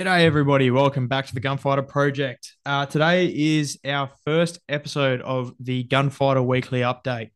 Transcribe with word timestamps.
G'day, 0.00 0.24
everybody. 0.24 0.70
Welcome 0.70 1.08
back 1.08 1.26
to 1.26 1.34
the 1.34 1.40
Gunfighter 1.40 1.82
Project. 1.82 2.54
Uh, 2.64 2.86
today 2.86 3.26
is 3.26 3.78
our 3.84 4.08
first 4.24 4.58
episode 4.66 5.20
of 5.20 5.52
the 5.60 5.82
Gunfighter 5.82 6.42
Weekly 6.42 6.80
Update. 6.80 7.32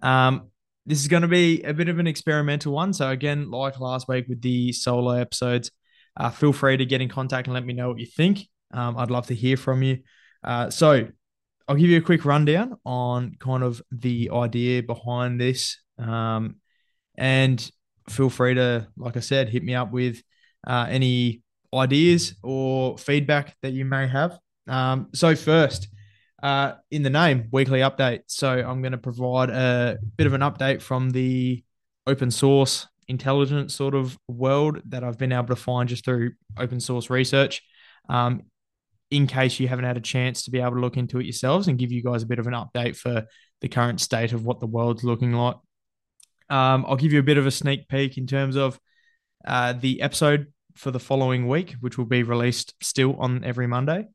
Um, 0.00 0.50
this 0.86 1.00
is 1.00 1.08
going 1.08 1.22
to 1.22 1.28
be 1.28 1.62
a 1.62 1.74
bit 1.74 1.88
of 1.88 1.98
an 1.98 2.06
experimental 2.06 2.72
one. 2.72 2.92
So, 2.92 3.10
again, 3.10 3.50
like 3.50 3.80
last 3.80 4.06
week 4.06 4.26
with 4.28 4.40
the 4.42 4.72
solo 4.72 5.10
episodes, 5.10 5.72
uh, 6.16 6.30
feel 6.30 6.52
free 6.52 6.76
to 6.76 6.86
get 6.86 7.00
in 7.00 7.08
contact 7.08 7.48
and 7.48 7.54
let 7.54 7.66
me 7.66 7.72
know 7.72 7.88
what 7.88 7.98
you 7.98 8.06
think. 8.06 8.46
Um, 8.72 8.96
I'd 8.96 9.10
love 9.10 9.26
to 9.26 9.34
hear 9.34 9.56
from 9.56 9.82
you. 9.82 9.98
Uh, 10.44 10.70
so, 10.70 11.08
I'll 11.66 11.74
give 11.74 11.90
you 11.90 11.98
a 11.98 12.00
quick 12.00 12.24
rundown 12.24 12.76
on 12.86 13.34
kind 13.40 13.64
of 13.64 13.82
the 13.90 14.30
idea 14.32 14.84
behind 14.84 15.40
this. 15.40 15.80
Um, 15.98 16.60
and 17.18 17.68
feel 18.08 18.30
free 18.30 18.54
to, 18.54 18.86
like 18.96 19.16
I 19.16 19.20
said, 19.20 19.48
hit 19.48 19.64
me 19.64 19.74
up 19.74 19.90
with 19.90 20.22
uh, 20.64 20.86
any 20.88 21.42
ideas 21.74 22.34
or 22.42 22.98
feedback 22.98 23.56
that 23.62 23.72
you 23.72 23.84
may 23.84 24.06
have. 24.06 24.38
Um, 24.66 25.08
so, 25.14 25.34
first, 25.34 25.88
uh, 26.42 26.74
in 26.90 27.02
the 27.02 27.10
name, 27.10 27.48
weekly 27.52 27.80
update. 27.80 28.22
So, 28.26 28.50
I'm 28.50 28.82
going 28.82 28.92
to 28.92 28.98
provide 28.98 29.50
a 29.50 29.98
bit 30.16 30.26
of 30.26 30.32
an 30.32 30.40
update 30.40 30.82
from 30.82 31.10
the 31.10 31.62
open 32.06 32.30
source 32.30 32.86
intelligence 33.08 33.74
sort 33.74 33.94
of 33.94 34.18
world 34.28 34.80
that 34.86 35.04
I've 35.04 35.18
been 35.18 35.32
able 35.32 35.48
to 35.48 35.56
find 35.56 35.88
just 35.88 36.04
through 36.04 36.32
open 36.56 36.80
source 36.80 37.10
research. 37.10 37.62
Um, 38.08 38.42
in 39.10 39.26
case 39.26 39.60
you 39.60 39.68
haven't 39.68 39.84
had 39.84 39.96
a 39.96 40.00
chance 40.00 40.42
to 40.42 40.50
be 40.50 40.60
able 40.60 40.72
to 40.72 40.80
look 40.80 40.96
into 40.96 41.20
it 41.20 41.24
yourselves 41.24 41.68
and 41.68 41.78
give 41.78 41.92
you 41.92 42.02
guys 42.02 42.22
a 42.22 42.26
bit 42.26 42.38
of 42.38 42.46
an 42.46 42.54
update 42.54 42.96
for 42.96 43.24
the 43.60 43.68
current 43.68 44.00
state 44.00 44.32
of 44.32 44.44
what 44.44 44.60
the 44.60 44.66
world's 44.66 45.04
looking 45.04 45.32
like. 45.32 45.56
Um, 46.50 46.84
I'll 46.88 46.96
give 46.96 47.12
you 47.12 47.20
a 47.20 47.24
bit 47.24 47.38
of 47.38 47.46
a 47.46 47.50
sneak 47.50 47.88
peek 47.88 48.18
in 48.18 48.26
terms 48.26 48.56
of 48.56 48.78
uh, 49.46 49.74
the 49.74 50.02
episode 50.02 50.52
for 50.74 50.90
the 50.90 51.00
following 51.00 51.48
week, 51.48 51.76
which 51.80 51.98
will 51.98 52.04
be 52.04 52.22
released 52.22 52.74
still 52.82 53.16
on 53.16 53.44
every 53.44 53.66
Monday. 53.66 54.06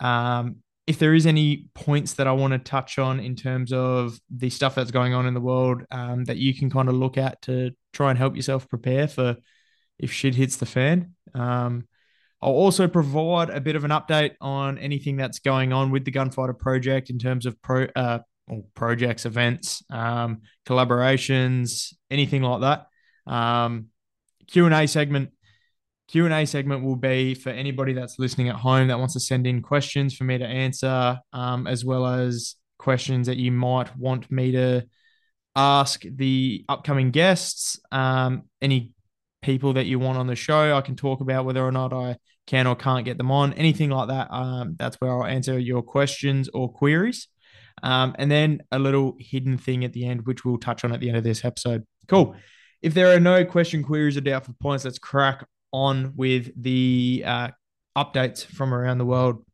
Um, 0.00 0.56
if 0.86 0.98
there 0.98 1.14
is 1.14 1.26
any 1.26 1.68
points 1.74 2.14
that 2.14 2.26
I 2.26 2.32
want 2.32 2.52
to 2.52 2.58
touch 2.58 2.98
on 2.98 3.20
in 3.20 3.36
terms 3.36 3.72
of 3.72 4.18
the 4.30 4.50
stuff 4.50 4.74
that's 4.74 4.90
going 4.90 5.14
on 5.14 5.26
in 5.26 5.34
the 5.34 5.40
world 5.40 5.82
um, 5.90 6.24
that 6.24 6.38
you 6.38 6.54
can 6.54 6.70
kind 6.70 6.88
of 6.88 6.96
look 6.96 7.16
at 7.16 7.40
to 7.42 7.70
try 7.92 8.10
and 8.10 8.18
help 8.18 8.34
yourself 8.34 8.68
prepare 8.68 9.06
for 9.06 9.36
if 9.98 10.12
shit 10.12 10.34
hits 10.34 10.56
the 10.56 10.66
fan. 10.66 11.14
Um, 11.34 11.86
I'll 12.42 12.50
also 12.50 12.88
provide 12.88 13.50
a 13.50 13.60
bit 13.60 13.76
of 13.76 13.84
an 13.84 13.92
update 13.92 14.32
on 14.40 14.76
anything 14.78 15.16
that's 15.16 15.38
going 15.38 15.72
on 15.72 15.92
with 15.92 16.04
the 16.04 16.10
Gunfighter 16.10 16.54
project 16.54 17.08
in 17.08 17.18
terms 17.18 17.46
of 17.46 17.60
pro 17.62 17.86
uh, 17.94 18.18
projects, 18.74 19.24
events, 19.24 19.84
um, 19.90 20.42
collaborations, 20.66 21.94
anything 22.10 22.42
like 22.42 22.62
that. 22.62 23.32
Um, 23.32 23.86
Q 24.48 24.66
and 24.66 24.74
A 24.74 24.88
segment 24.88 25.30
Q&A 26.12 26.44
segment 26.44 26.84
will 26.84 26.96
be 26.96 27.34
for 27.34 27.48
anybody 27.48 27.94
that's 27.94 28.18
listening 28.18 28.50
at 28.50 28.56
home 28.56 28.88
that 28.88 28.98
wants 28.98 29.14
to 29.14 29.20
send 29.20 29.46
in 29.46 29.62
questions 29.62 30.14
for 30.14 30.24
me 30.24 30.36
to 30.36 30.44
answer, 30.44 31.18
um, 31.32 31.66
as 31.66 31.86
well 31.86 32.06
as 32.06 32.56
questions 32.78 33.28
that 33.28 33.38
you 33.38 33.50
might 33.50 33.96
want 33.96 34.30
me 34.30 34.52
to 34.52 34.82
ask 35.56 36.02
the 36.02 36.66
upcoming 36.68 37.12
guests, 37.12 37.80
um, 37.92 38.42
any 38.60 38.92
people 39.40 39.72
that 39.72 39.86
you 39.86 39.98
want 39.98 40.18
on 40.18 40.26
the 40.26 40.36
show. 40.36 40.76
I 40.76 40.82
can 40.82 40.96
talk 40.96 41.22
about 41.22 41.46
whether 41.46 41.64
or 41.64 41.72
not 41.72 41.94
I 41.94 42.18
can 42.46 42.66
or 42.66 42.76
can't 42.76 43.06
get 43.06 43.16
them 43.16 43.30
on, 43.30 43.54
anything 43.54 43.88
like 43.88 44.08
that. 44.08 44.28
Um, 44.30 44.76
that's 44.78 45.00
where 45.00 45.10
I'll 45.10 45.24
answer 45.24 45.58
your 45.58 45.80
questions 45.80 46.50
or 46.52 46.70
queries. 46.70 47.28
Um, 47.82 48.14
and 48.18 48.30
then 48.30 48.60
a 48.70 48.78
little 48.78 49.16
hidden 49.18 49.56
thing 49.56 49.82
at 49.82 49.94
the 49.94 50.04
end, 50.04 50.26
which 50.26 50.44
we'll 50.44 50.58
touch 50.58 50.84
on 50.84 50.92
at 50.92 51.00
the 51.00 51.08
end 51.08 51.16
of 51.16 51.24
this 51.24 51.42
episode. 51.42 51.84
Cool. 52.06 52.36
If 52.82 52.92
there 52.92 53.16
are 53.16 53.20
no 53.20 53.46
question, 53.46 53.82
queries, 53.82 54.18
or 54.18 54.20
doubtful 54.20 54.56
points, 54.60 54.84
let's 54.84 54.98
crack 54.98 55.46
on 55.72 56.12
with 56.16 56.50
the 56.60 57.22
uh, 57.26 57.48
updates 57.96 58.44
from 58.44 58.72
around 58.74 58.98
the 58.98 59.04
world. 59.04 59.44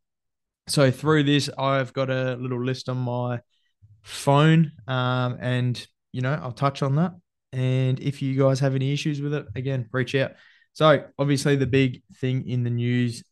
So 0.67 0.91
through 0.91 1.23
this, 1.23 1.49
I've 1.57 1.93
got 1.93 2.09
a 2.09 2.35
little 2.35 2.63
list 2.63 2.89
on 2.89 2.97
my 2.97 3.41
phone, 4.03 4.71
um, 4.87 5.37
and 5.39 5.87
you 6.11 6.21
know 6.21 6.39
I'll 6.41 6.51
touch 6.51 6.83
on 6.83 6.95
that. 6.95 7.13
And 7.51 7.99
if 7.99 8.21
you 8.21 8.37
guys 8.37 8.59
have 8.59 8.75
any 8.75 8.93
issues 8.93 9.21
with 9.21 9.33
it, 9.33 9.47
again, 9.55 9.89
reach 9.91 10.13
out. 10.15 10.33
So 10.73 11.05
obviously, 11.17 11.55
the 11.55 11.67
big 11.67 12.03
thing 12.17 12.47
in 12.47 12.63
the 12.63 12.69
news 12.69 13.23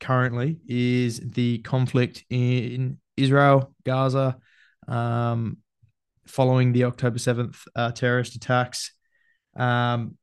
currently 0.00 0.58
is 0.68 1.20
the 1.20 1.58
conflict 1.58 2.24
in 2.30 2.98
Israel, 3.16 3.74
Gaza, 3.84 4.38
um, 4.86 5.58
following 6.26 6.72
the 6.72 6.84
October 6.84 7.18
seventh 7.18 7.64
uh, 7.74 7.90
terrorist 7.92 8.36
attacks. 8.36 8.92
Um, 9.56 10.16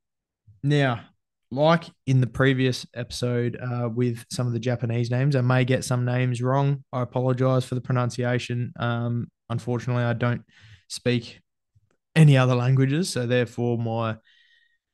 now, 0.62 1.00
like 1.50 1.84
in 2.06 2.20
the 2.20 2.26
previous 2.26 2.86
episode 2.94 3.58
uh, 3.60 3.88
with 3.88 4.24
some 4.30 4.46
of 4.46 4.52
the 4.52 4.58
Japanese 4.58 5.10
names, 5.10 5.36
I 5.36 5.40
may 5.40 5.64
get 5.64 5.84
some 5.84 6.04
names 6.04 6.42
wrong. 6.42 6.84
I 6.92 7.02
apologize 7.02 7.64
for 7.64 7.74
the 7.74 7.80
pronunciation. 7.80 8.72
Um, 8.78 9.28
unfortunately, 9.50 10.04
I 10.04 10.14
don't 10.14 10.42
speak 10.88 11.40
any 12.16 12.36
other 12.36 12.54
languages, 12.54 13.10
so 13.10 13.26
therefore 13.26 13.78
my 13.78 14.16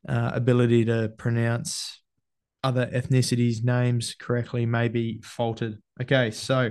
uh, 0.09 0.31
ability 0.35 0.87
to 0.87 1.13
pronounce 1.17 2.03
other 2.63 2.87
ethnicities' 2.87 3.65
names 3.65 4.15
correctly 4.19 4.67
may 4.67 4.89
be 4.89 5.21
faltered. 5.23 5.79
Okay, 6.01 6.31
so 6.31 6.71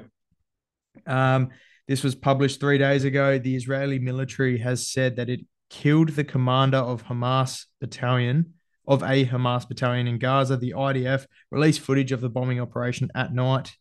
um, 1.08 1.50
this 1.88 2.04
was 2.04 2.16
published 2.16 2.60
three 2.60 2.78
days 2.78 3.06
ago. 3.06 3.40
The 3.40 3.56
Israeli 3.56 4.00
military 4.00 4.60
has 4.60 4.88
said 4.88 5.16
that 5.16 5.30
it 5.30 5.42
killed 5.70 6.10
the 6.10 6.24
commander 6.24 6.78
of 6.78 7.06
Hamas 7.06 7.66
battalion 7.80 8.54
of 8.90 9.04
a 9.04 9.24
Hamas 9.24 9.70
battalion 9.70 10.08
in 10.08 10.18
Gaza. 10.18 10.58
The 10.58 10.74
IDF 10.76 11.28
released 11.52 11.80
footage 11.80 12.12
of 12.12 12.22
the 12.22 12.30
bombing 12.30 12.60
operation 12.60 13.10
at 13.14 13.32
night 13.32 13.72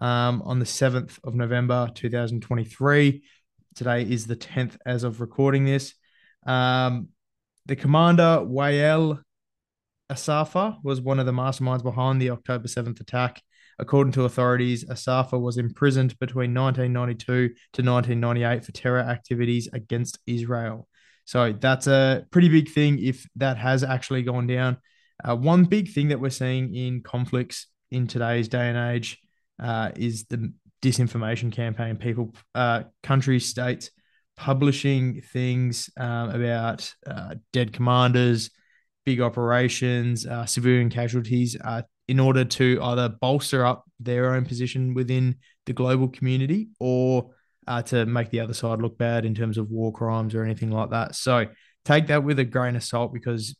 um, 0.00 0.40
on 0.42 0.60
the 0.60 0.64
7th 0.64 1.18
of 1.24 1.34
November 1.34 1.90
2023. 1.92 3.22
Today 3.74 4.02
is 4.02 4.26
the 4.26 4.36
10th 4.36 4.76
as 4.86 5.02
of 5.02 5.20
recording 5.20 5.64
this. 5.64 5.94
Um, 6.46 7.08
the 7.66 7.74
commander, 7.74 8.40
Wael 8.40 9.20
Asafa, 10.10 10.76
was 10.84 11.00
one 11.00 11.18
of 11.18 11.26
the 11.26 11.32
masterminds 11.32 11.82
behind 11.82 12.22
the 12.22 12.30
October 12.30 12.68
7th 12.68 13.00
attack. 13.00 13.42
According 13.80 14.12
to 14.12 14.24
authorities, 14.24 14.84
Asafa 14.84 15.40
was 15.40 15.58
imprisoned 15.58 16.16
between 16.20 16.54
1992 16.54 17.48
to 17.48 17.82
1998 17.82 18.64
for 18.64 18.72
terror 18.72 19.00
activities 19.00 19.68
against 19.72 20.20
Israel. 20.24 20.86
So 21.24 21.52
that's 21.52 21.86
a 21.86 22.26
pretty 22.30 22.48
big 22.48 22.70
thing 22.70 22.98
if 22.98 23.26
that 23.36 23.56
has 23.58 23.84
actually 23.84 24.22
gone 24.22 24.46
down. 24.46 24.78
Uh, 25.24 25.36
one 25.36 25.64
big 25.64 25.92
thing 25.92 26.08
that 26.08 26.20
we're 26.20 26.30
seeing 26.30 26.74
in 26.74 27.02
conflicts 27.02 27.68
in 27.90 28.06
today's 28.06 28.48
day 28.48 28.68
and 28.68 28.96
age 28.96 29.18
uh, 29.62 29.90
is 29.94 30.24
the 30.24 30.52
disinformation 30.82 31.52
campaign. 31.52 31.96
People, 31.96 32.34
uh, 32.54 32.82
countries, 33.02 33.48
states 33.48 33.90
publishing 34.36 35.20
things 35.32 35.90
um, 35.96 36.30
about 36.30 36.92
uh, 37.06 37.34
dead 37.52 37.72
commanders, 37.72 38.50
big 39.04 39.20
operations, 39.20 40.26
uh, 40.26 40.46
civilian 40.46 40.90
casualties, 40.90 41.56
uh, 41.62 41.82
in 42.08 42.18
order 42.18 42.44
to 42.44 42.80
either 42.82 43.08
bolster 43.08 43.64
up 43.64 43.84
their 44.00 44.34
own 44.34 44.44
position 44.44 44.94
within 44.94 45.36
the 45.66 45.72
global 45.72 46.08
community 46.08 46.68
or 46.80 47.30
uh, 47.66 47.82
to 47.82 48.06
make 48.06 48.30
the 48.30 48.40
other 48.40 48.54
side 48.54 48.80
look 48.80 48.98
bad 48.98 49.24
in 49.24 49.34
terms 49.34 49.58
of 49.58 49.70
war 49.70 49.92
crimes 49.92 50.34
or 50.34 50.44
anything 50.44 50.70
like 50.70 50.90
that. 50.90 51.14
So 51.14 51.46
take 51.84 52.08
that 52.08 52.24
with 52.24 52.38
a 52.38 52.44
grain 52.44 52.76
of 52.76 52.82
salt 52.82 53.12
because 53.12 53.56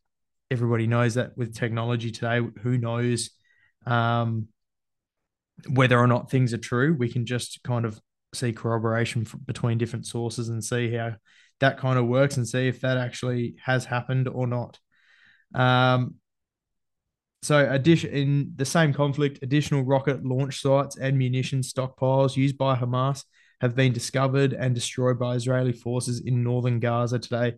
everybody 0.50 0.86
knows 0.86 1.14
that 1.14 1.36
with 1.36 1.54
technology 1.54 2.10
today, 2.10 2.40
who 2.62 2.78
knows 2.78 3.30
um, 3.86 4.48
whether 5.68 5.98
or 5.98 6.06
not 6.06 6.30
things 6.30 6.52
are 6.52 6.58
true. 6.58 6.94
We 6.98 7.10
can 7.10 7.26
just 7.26 7.62
kind 7.62 7.84
of 7.84 8.00
see 8.34 8.52
corroboration 8.52 9.26
between 9.46 9.78
different 9.78 10.06
sources 10.06 10.48
and 10.48 10.64
see 10.64 10.94
how 10.94 11.14
that 11.60 11.78
kind 11.78 11.98
of 11.98 12.06
works 12.06 12.36
and 12.36 12.48
see 12.48 12.68
if 12.68 12.80
that 12.80 12.96
actually 12.96 13.56
has 13.64 13.84
happened 13.84 14.28
or 14.28 14.46
not. 14.46 14.78
Um, 15.54 16.16
so, 17.42 17.58
in 17.58 18.52
the 18.54 18.64
same 18.64 18.92
conflict, 18.92 19.40
additional 19.42 19.82
rocket 19.82 20.24
launch 20.24 20.60
sites 20.60 20.96
and 20.96 21.18
munition 21.18 21.60
stockpiles 21.60 22.36
used 22.36 22.56
by 22.56 22.76
Hamas 22.76 23.24
have 23.62 23.76
been 23.76 23.92
discovered 23.92 24.52
and 24.52 24.74
destroyed 24.74 25.20
by 25.20 25.36
Israeli 25.36 25.72
forces 25.72 26.20
in 26.20 26.42
northern 26.42 26.80
Gaza 26.80 27.20
today, 27.20 27.54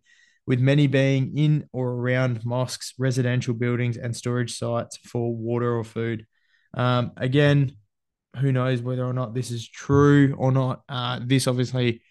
with 0.47 0.61
many 0.61 0.87
being 0.87 1.37
in 1.37 1.67
or 1.73 1.93
around 1.93 2.45
mosques, 2.45 2.93
residential 2.99 3.55
buildings, 3.55 3.97
and 3.97 4.15
storage 4.15 4.57
sites 4.57 4.99
for 4.99 5.35
water 5.35 5.75
or 5.75 5.83
food. 5.83 6.27
Um, 6.75 7.13
again, 7.17 7.73
who 8.37 8.53
knows 8.53 8.83
whether 8.83 9.05
or 9.05 9.15
not 9.15 9.33
this 9.33 9.51
is 9.51 9.67
true 9.67 10.35
or 10.37 10.53
not. 10.53 10.83
Uh, 10.91 11.21
this 11.25 11.47
obviously 11.47 12.03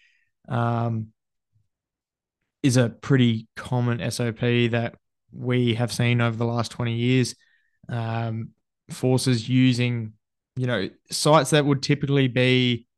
um, 0.48 1.08
is 2.64 2.76
a 2.76 2.88
pretty 2.88 3.46
common 3.54 4.10
SOP 4.10 4.40
that 4.40 4.96
we 5.32 5.74
have 5.74 5.92
seen 5.92 6.20
over 6.20 6.36
the 6.36 6.44
last 6.44 6.72
20 6.72 6.94
years. 6.94 7.36
Um, 7.88 8.50
forces 8.90 9.48
using, 9.48 10.14
you 10.56 10.66
know, 10.66 10.90
sites 11.12 11.50
that 11.50 11.64
would 11.64 11.82
typically 11.82 12.26
be 12.26 12.88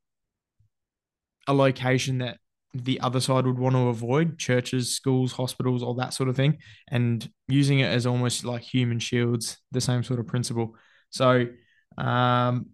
a 1.47 1.53
location 1.53 2.19
that 2.19 2.37
the 2.73 2.99
other 2.99 3.19
side 3.19 3.45
would 3.45 3.57
want 3.57 3.75
to 3.75 3.87
avoid 3.87 4.37
churches, 4.37 4.93
schools, 4.93 5.31
hospitals, 5.31 5.81
all 5.81 5.95
that 5.95 6.13
sort 6.13 6.29
of 6.29 6.35
thing, 6.35 6.57
and 6.89 7.29
using 7.47 7.79
it 7.79 7.91
as 7.91 8.05
almost 8.05 8.43
like 8.45 8.61
human 8.61 8.99
shields, 8.99 9.57
the 9.71 9.81
same 9.81 10.03
sort 10.03 10.19
of 10.19 10.27
principle. 10.27 10.75
So, 11.09 11.47
Um, 11.97 12.67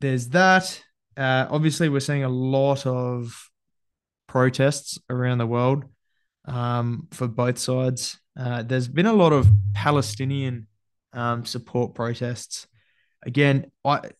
there's 0.00 0.28
that. 0.30 0.82
Uh, 1.16 1.46
obviously, 1.50 1.88
we're 1.88 2.00
seeing 2.00 2.24
a 2.24 2.28
lot 2.28 2.84
of 2.86 3.48
protests 4.26 4.98
around 5.08 5.38
the 5.38 5.46
world 5.46 5.84
um, 6.46 7.06
for 7.12 7.28
both 7.28 7.58
sides. 7.58 8.18
Uh, 8.38 8.62
there's 8.62 8.88
been 8.88 9.06
a 9.06 9.12
lot 9.12 9.32
of 9.32 9.46
Palestinian 9.72 10.66
um, 11.12 11.44
support 11.44 11.94
protests. 11.94 12.66
Again, 13.24 13.70
I 13.84 14.10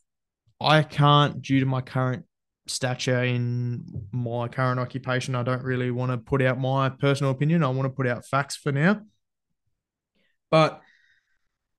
I 0.61 0.83
can't, 0.83 1.43
due 1.43 1.61
to 1.61 1.67
my 1.67 1.81
current 1.83 2.25
stature 2.67 3.23
in 3.23 4.07
my 4.13 4.49
current 4.49 4.81
occupation, 4.81 5.35
I 5.35 5.43
don't 5.43 5.63
really 5.63 5.91
want 5.91 6.13
to 6.13 6.19
put 6.19 6.43
out 6.43 6.59
my 6.59 6.89
personal 6.89 7.33
opinion. 7.33 7.63
I 7.63 7.69
want 7.69 7.87
to 7.87 7.91
put 7.91 8.07
out 8.07 8.27
facts 8.27 8.57
for 8.57 8.73
now. 8.73 9.01
But 10.51 10.81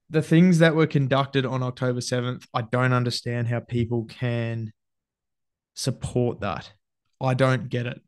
the 0.09 0.21
things 0.21 0.59
that 0.59 0.75
were 0.75 0.87
conducted 0.87 1.45
on 1.45 1.63
October 1.63 1.99
7th, 1.99 2.45
I 2.53 2.61
don't 2.61 2.93
understand 2.93 3.47
how 3.47 3.59
people 3.59 4.05
can 4.05 4.71
support 5.73 6.39
that. 6.41 6.71
I 7.19 7.33
don't 7.33 7.69
get 7.69 7.85
it. 7.85 8.01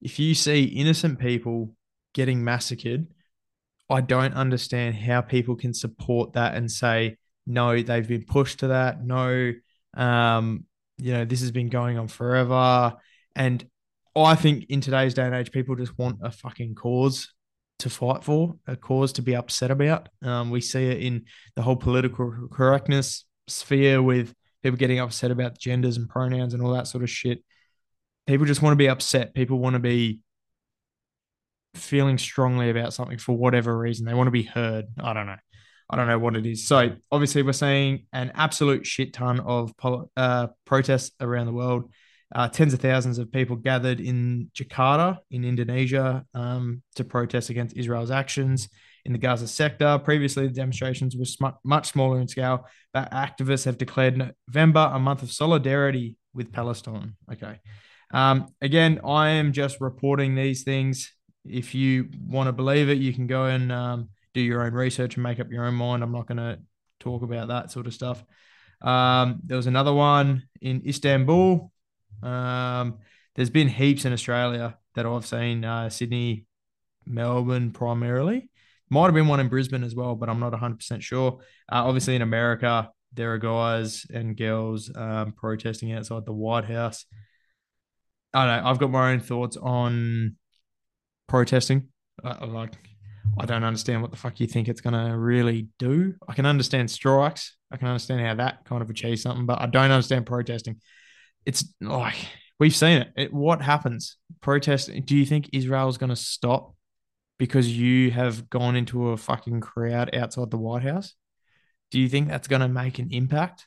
If 0.00 0.18
you 0.18 0.34
see 0.34 0.64
innocent 0.64 1.18
people 1.18 1.74
getting 2.12 2.44
massacred, 2.44 3.06
I 3.88 4.00
don't 4.00 4.34
understand 4.34 4.96
how 4.96 5.20
people 5.20 5.56
can 5.56 5.72
support 5.72 6.34
that 6.34 6.54
and 6.54 6.70
say, 6.70 7.16
no, 7.46 7.80
they've 7.82 8.06
been 8.06 8.24
pushed 8.24 8.60
to 8.60 8.68
that. 8.68 9.02
No, 9.02 9.52
um, 9.94 10.64
you 10.98 11.12
know, 11.12 11.24
this 11.24 11.40
has 11.40 11.50
been 11.50 11.68
going 11.68 11.98
on 11.98 12.08
forever. 12.08 12.94
And 13.34 13.64
I 14.16 14.34
think 14.34 14.66
in 14.68 14.80
today's 14.80 15.14
day 15.14 15.24
and 15.24 15.34
age, 15.34 15.50
people 15.50 15.74
just 15.74 15.98
want 15.98 16.18
a 16.22 16.30
fucking 16.30 16.74
cause 16.74 17.32
to 17.80 17.90
fight 17.90 18.22
for, 18.22 18.54
a 18.66 18.76
cause 18.76 19.12
to 19.14 19.22
be 19.22 19.34
upset 19.34 19.70
about. 19.70 20.08
Um, 20.22 20.50
we 20.50 20.60
see 20.60 20.86
it 20.86 21.02
in 21.02 21.24
the 21.56 21.62
whole 21.62 21.76
political 21.76 22.32
correctness 22.50 23.24
sphere 23.48 24.00
with 24.00 24.32
people 24.62 24.78
getting 24.78 25.00
upset 25.00 25.30
about 25.30 25.58
genders 25.58 25.96
and 25.96 26.08
pronouns 26.08 26.54
and 26.54 26.62
all 26.62 26.72
that 26.74 26.86
sort 26.86 27.02
of 27.02 27.10
shit. 27.10 27.44
People 28.26 28.46
just 28.46 28.62
want 28.62 28.72
to 28.72 28.78
be 28.78 28.88
upset. 28.88 29.34
People 29.34 29.58
want 29.58 29.74
to 29.74 29.80
be 29.80 30.20
feeling 31.74 32.16
strongly 32.16 32.70
about 32.70 32.94
something 32.94 33.18
for 33.18 33.36
whatever 33.36 33.76
reason. 33.76 34.06
They 34.06 34.14
want 34.14 34.28
to 34.28 34.32
be 34.32 34.44
heard. 34.44 34.86
I 34.98 35.12
don't 35.12 35.26
know. 35.26 35.36
I 35.90 35.96
don't 35.96 36.08
know 36.08 36.18
what 36.18 36.36
it 36.36 36.46
is. 36.46 36.66
So 36.66 36.96
obviously, 37.12 37.42
we're 37.42 37.52
seeing 37.52 38.06
an 38.12 38.32
absolute 38.34 38.86
shit 38.86 39.12
ton 39.12 39.40
of 39.40 39.72
uh, 40.16 40.48
protests 40.64 41.12
around 41.20 41.46
the 41.46 41.52
world. 41.52 41.90
Uh, 42.34 42.48
tens 42.48 42.74
of 42.74 42.80
thousands 42.80 43.18
of 43.18 43.30
people 43.30 43.54
gathered 43.54 44.00
in 44.00 44.50
Jakarta 44.54 45.18
in 45.30 45.44
Indonesia 45.44 46.24
um, 46.34 46.82
to 46.96 47.04
protest 47.04 47.50
against 47.50 47.76
Israel's 47.76 48.10
actions 48.10 48.68
in 49.04 49.12
the 49.12 49.18
Gaza 49.18 49.46
sector. 49.46 49.98
Previously, 49.98 50.48
the 50.48 50.52
demonstrations 50.52 51.16
were 51.16 51.26
sm- 51.26 51.58
much 51.62 51.88
smaller 51.88 52.20
in 52.20 52.26
scale, 52.26 52.66
but 52.92 53.10
activists 53.12 53.66
have 53.66 53.78
declared 53.78 54.34
November 54.48 54.90
a 54.92 54.98
month 54.98 55.22
of 55.22 55.30
solidarity 55.30 56.16
with 56.32 56.50
Palestine. 56.52 57.14
Okay. 57.32 57.60
Um, 58.12 58.48
again, 58.60 59.00
I 59.04 59.30
am 59.30 59.52
just 59.52 59.80
reporting 59.80 60.34
these 60.34 60.62
things. 60.64 61.12
If 61.44 61.74
you 61.74 62.08
want 62.26 62.48
to 62.48 62.52
believe 62.52 62.88
it, 62.88 62.98
you 62.98 63.12
can 63.12 63.26
go 63.26 63.44
and 63.44 63.70
um, 63.70 64.08
do 64.34 64.40
your 64.40 64.62
own 64.62 64.74
research 64.74 65.14
and 65.16 65.22
make 65.22 65.40
up 65.40 65.50
your 65.50 65.64
own 65.64 65.74
mind. 65.74 66.02
I'm 66.02 66.12
not 66.12 66.26
going 66.26 66.38
to 66.38 66.58
talk 67.00 67.22
about 67.22 67.48
that 67.48 67.70
sort 67.70 67.86
of 67.86 67.94
stuff. 67.94 68.22
Um, 68.82 69.40
there 69.44 69.56
was 69.56 69.66
another 69.66 69.92
one 69.92 70.42
in 70.60 70.82
Istanbul. 70.86 71.72
Um, 72.22 72.98
there's 73.36 73.50
been 73.50 73.68
heaps 73.68 74.04
in 74.04 74.12
Australia 74.12 74.76
that 74.94 75.06
I've 75.06 75.26
seen. 75.26 75.64
Uh, 75.64 75.88
Sydney, 75.88 76.46
Melbourne, 77.06 77.70
primarily. 77.70 78.50
Might 78.90 79.06
have 79.06 79.14
been 79.14 79.28
one 79.28 79.40
in 79.40 79.48
Brisbane 79.48 79.84
as 79.84 79.94
well, 79.94 80.14
but 80.14 80.28
I'm 80.28 80.40
not 80.40 80.52
100% 80.52 81.00
sure. 81.00 81.40
Uh, 81.70 81.84
obviously, 81.86 82.16
in 82.16 82.22
America, 82.22 82.90
there 83.14 83.32
are 83.32 83.38
guys 83.38 84.06
and 84.12 84.36
girls 84.36 84.90
um, 84.94 85.32
protesting 85.32 85.92
outside 85.92 86.26
the 86.26 86.32
White 86.32 86.64
House. 86.64 87.06
I 88.32 88.46
don't 88.46 88.64
know. 88.64 88.70
I've 88.70 88.78
got 88.78 88.90
my 88.90 89.12
own 89.12 89.20
thoughts 89.20 89.56
on 89.56 90.36
protesting. 91.28 91.88
I, 92.22 92.44
like 92.44 92.72
I 93.38 93.46
don't 93.46 93.64
understand 93.64 94.02
what 94.02 94.10
the 94.10 94.16
fuck 94.16 94.40
you 94.40 94.46
think 94.46 94.68
it's 94.68 94.80
going 94.80 94.94
to 94.94 95.16
really 95.16 95.68
do. 95.78 96.14
I 96.28 96.34
can 96.34 96.46
understand 96.46 96.90
strikes. 96.90 97.56
I 97.70 97.76
can 97.76 97.88
understand 97.88 98.20
how 98.20 98.34
that 98.36 98.64
kind 98.64 98.82
of 98.82 98.90
achieves 98.90 99.22
something, 99.22 99.46
but 99.46 99.60
I 99.60 99.66
don't 99.66 99.90
understand 99.90 100.26
protesting. 100.26 100.80
It's 101.44 101.64
like 101.80 102.16
we've 102.58 102.74
seen 102.74 103.02
it. 103.02 103.08
it 103.16 103.32
what 103.32 103.62
happens? 103.62 104.16
Protest. 104.40 104.90
Do 105.04 105.16
you 105.16 105.26
think 105.26 105.50
Israel's 105.52 105.98
going 105.98 106.10
to 106.10 106.16
stop 106.16 106.74
because 107.38 107.76
you 107.76 108.10
have 108.10 108.48
gone 108.48 108.76
into 108.76 109.10
a 109.10 109.16
fucking 109.16 109.60
crowd 109.60 110.14
outside 110.14 110.50
the 110.50 110.58
White 110.58 110.82
House? 110.82 111.14
Do 111.90 112.00
you 112.00 112.08
think 112.08 112.28
that's 112.28 112.48
going 112.48 112.62
to 112.62 112.68
make 112.68 112.98
an 112.98 113.08
impact? 113.10 113.66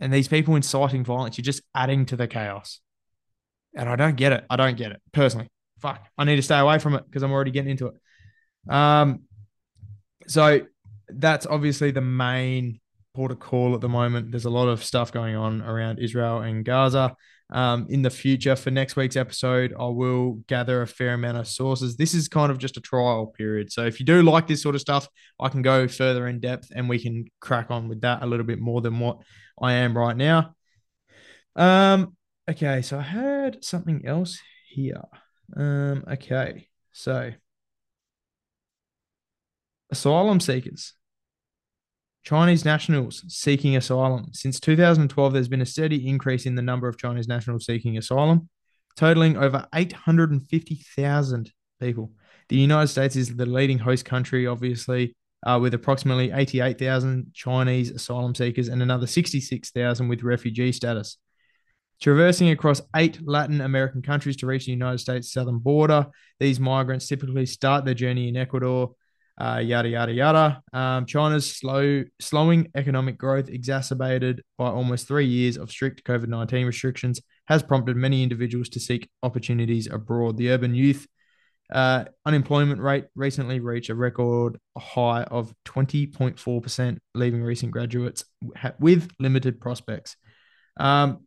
And 0.00 0.12
these 0.12 0.28
people 0.28 0.56
inciting 0.56 1.04
violence, 1.04 1.36
you're 1.36 1.44
just 1.44 1.62
adding 1.74 2.06
to 2.06 2.16
the 2.16 2.26
chaos. 2.26 2.80
And 3.76 3.88
I 3.88 3.96
don't 3.96 4.16
get 4.16 4.32
it. 4.32 4.44
I 4.48 4.56
don't 4.56 4.76
get 4.76 4.92
it 4.92 5.02
personally. 5.12 5.48
Fuck. 5.80 6.04
I 6.16 6.24
need 6.24 6.36
to 6.36 6.42
stay 6.42 6.58
away 6.58 6.78
from 6.78 6.94
it 6.94 7.04
because 7.06 7.22
I'm 7.22 7.32
already 7.32 7.50
getting 7.50 7.70
into 7.70 7.86
it. 7.86 7.94
Um, 8.68 9.22
so 10.26 10.60
that's 11.08 11.46
obviously 11.46 11.90
the 11.90 12.00
main 12.00 12.80
port 13.14 13.32
of 13.32 13.40
call 13.40 13.74
at 13.74 13.80
the 13.80 13.88
moment. 13.88 14.30
There's 14.30 14.44
a 14.44 14.50
lot 14.50 14.68
of 14.68 14.84
stuff 14.84 15.12
going 15.12 15.36
on 15.36 15.62
around 15.62 15.98
Israel 15.98 16.40
and 16.40 16.64
Gaza. 16.64 17.14
Um, 17.52 17.86
in 17.90 18.02
the 18.02 18.10
future, 18.10 18.54
for 18.54 18.70
next 18.70 18.94
week's 18.94 19.16
episode, 19.16 19.74
I 19.76 19.86
will 19.86 20.34
gather 20.46 20.82
a 20.82 20.86
fair 20.86 21.14
amount 21.14 21.38
of 21.38 21.48
sources. 21.48 21.96
This 21.96 22.14
is 22.14 22.28
kind 22.28 22.52
of 22.52 22.58
just 22.58 22.76
a 22.76 22.80
trial 22.80 23.26
period. 23.26 23.72
So 23.72 23.84
if 23.86 23.98
you 23.98 24.06
do 24.06 24.22
like 24.22 24.46
this 24.46 24.62
sort 24.62 24.76
of 24.76 24.80
stuff, 24.80 25.08
I 25.40 25.48
can 25.48 25.62
go 25.62 25.88
further 25.88 26.28
in 26.28 26.38
depth 26.38 26.68
and 26.74 26.88
we 26.88 27.00
can 27.00 27.26
crack 27.40 27.70
on 27.70 27.88
with 27.88 28.02
that 28.02 28.22
a 28.22 28.26
little 28.26 28.46
bit 28.46 28.60
more 28.60 28.80
than 28.80 29.00
what 29.00 29.18
I 29.60 29.72
am 29.74 29.96
right 29.96 30.16
now. 30.16 30.54
Um, 31.56 32.16
okay, 32.48 32.82
so 32.82 32.98
I 32.98 33.02
heard 33.02 33.64
something 33.64 34.06
else 34.06 34.38
here. 34.68 35.02
Um, 35.56 36.04
okay, 36.08 36.68
so 36.92 37.32
asylum 39.90 40.40
seekers. 40.40 40.94
Chinese 42.22 42.64
nationals 42.64 43.24
seeking 43.28 43.76
asylum. 43.76 44.28
Since 44.32 44.60
2012, 44.60 45.32
there's 45.32 45.48
been 45.48 45.62
a 45.62 45.66
steady 45.66 46.06
increase 46.06 46.46
in 46.46 46.54
the 46.54 46.62
number 46.62 46.86
of 46.86 46.98
Chinese 46.98 47.28
nationals 47.28 47.64
seeking 47.64 47.96
asylum, 47.96 48.48
totaling 48.96 49.36
over 49.36 49.66
850,000 49.74 51.52
people. 51.80 52.12
The 52.48 52.56
United 52.56 52.88
States 52.88 53.16
is 53.16 53.34
the 53.34 53.46
leading 53.46 53.78
host 53.78 54.04
country, 54.04 54.46
obviously, 54.46 55.14
uh, 55.46 55.58
with 55.60 55.72
approximately 55.72 56.30
88,000 56.30 57.32
Chinese 57.32 57.90
asylum 57.90 58.34
seekers 58.34 58.68
and 58.68 58.82
another 58.82 59.06
66,000 59.06 60.08
with 60.08 60.22
refugee 60.22 60.72
status. 60.72 61.16
Traversing 62.02 62.48
across 62.50 62.80
eight 62.96 63.20
Latin 63.26 63.60
American 63.60 64.02
countries 64.02 64.36
to 64.38 64.46
reach 64.46 64.64
the 64.64 64.72
United 64.72 64.98
States 64.98 65.32
southern 65.32 65.58
border, 65.58 66.06
these 66.38 66.58
migrants 66.58 67.06
typically 67.06 67.46
start 67.46 67.84
their 67.84 67.94
journey 67.94 68.28
in 68.28 68.36
Ecuador, 68.36 68.92
uh, 69.38 69.60
yada 69.62 69.88
yada 69.88 70.12
yada. 70.12 70.62
Um, 70.72 71.06
China's 71.06 71.50
slow 71.50 72.04
slowing 72.20 72.70
economic 72.74 73.18
growth, 73.18 73.48
exacerbated 73.48 74.42
by 74.58 74.68
almost 74.68 75.08
three 75.08 75.26
years 75.26 75.56
of 75.56 75.70
strict 75.70 76.04
COVID 76.04 76.28
nineteen 76.28 76.66
restrictions, 76.66 77.20
has 77.46 77.62
prompted 77.62 77.96
many 77.96 78.22
individuals 78.22 78.68
to 78.70 78.80
seek 78.80 79.08
opportunities 79.22 79.86
abroad. 79.90 80.36
The 80.36 80.50
urban 80.50 80.74
youth 80.74 81.06
uh, 81.72 82.04
unemployment 82.26 82.80
rate 82.80 83.06
recently 83.14 83.60
reached 83.60 83.90
a 83.90 83.94
record 83.94 84.58
high 84.76 85.22
of 85.24 85.54
twenty 85.64 86.06
point 86.06 86.38
four 86.38 86.60
percent, 86.60 87.00
leaving 87.14 87.42
recent 87.42 87.72
graduates 87.72 88.24
with 88.78 89.10
limited 89.18 89.60
prospects. 89.60 90.16
Um, 90.76 91.26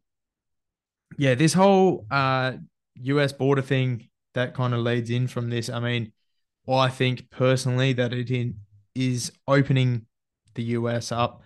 yeah, 1.17 1.35
this 1.35 1.53
whole 1.53 2.05
uh, 2.11 2.53
U.S. 2.95 3.33
border 3.33 3.61
thing 3.61 4.09
that 4.33 4.53
kind 4.55 4.73
of 4.73 4.81
leads 4.81 5.09
in 5.09 5.27
from 5.27 5.49
this. 5.49 5.69
I 5.69 5.79
mean 5.79 6.11
I 6.69 6.89
think 6.89 7.29
personally 7.29 7.93
that 7.93 8.13
it 8.13 8.31
in, 8.31 8.55
is 8.95 9.31
opening 9.47 10.05
the 10.55 10.63
US 10.63 11.11
up 11.11 11.41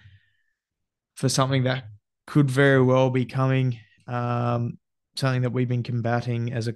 for 1.16 1.30
something 1.30 1.64
that 1.64 1.86
could 2.28 2.52
very 2.52 2.82
well 2.82 3.10
be 3.10 3.26
coming, 3.26 3.80
um, 4.08 4.78
something 5.16 5.42
that 5.42 5.52
we've 5.52 5.68
been 5.68 5.84
combating 5.84 6.54
as 6.54 6.68
a 6.68 6.76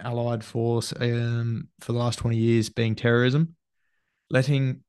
allied 0.00 0.42
force 0.42 0.92
um, 0.98 1.68
for 1.80 1.92
the 1.92 1.98
last 1.98 2.18
20 2.18 2.36
years 2.36 2.68
being 2.68 2.94
terrorism. 2.94 3.54
Letting 4.30 4.82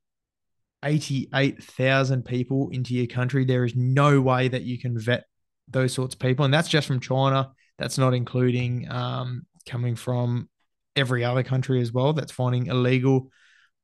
88,000 0.84 2.24
people 2.24 2.70
into 2.72 2.94
your 2.94 3.08
country, 3.08 3.46
there 3.46 3.66
is 3.66 3.76
no 3.76 4.22
way 4.22 4.48
that 4.48 4.64
you 4.64 4.80
can 4.80 4.98
vet 4.98 5.26
those 5.68 5.94
sorts 5.94 6.16
of 6.16 6.20
people. 6.20 6.46
And 6.46 6.54
that's 6.54 6.70
just 6.70 6.88
from 6.88 7.00
China. 7.00 7.52
That's 7.78 7.98
not 7.98 8.14
including 8.14 8.90
um, 8.90 9.46
coming 9.68 9.96
from 9.96 10.50
every 10.96 11.24
other 11.24 11.44
country 11.44 11.82
as 11.82 11.92
well 11.92 12.14
that's 12.14 12.32
finding 12.32 12.68
illegal 12.68 13.32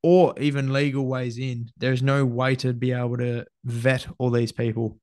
or 0.03 0.33
even 0.39 0.73
legal 0.73 1.05
ways 1.05 1.37
in. 1.37 1.69
There's 1.77 2.03
no 2.03 2.25
way 2.25 2.55
to 2.57 2.73
be 2.73 2.91
able 2.91 3.17
to 3.17 3.45
vet 3.63 4.07
all 4.17 4.29
these 4.29 4.51
people. 4.51 4.99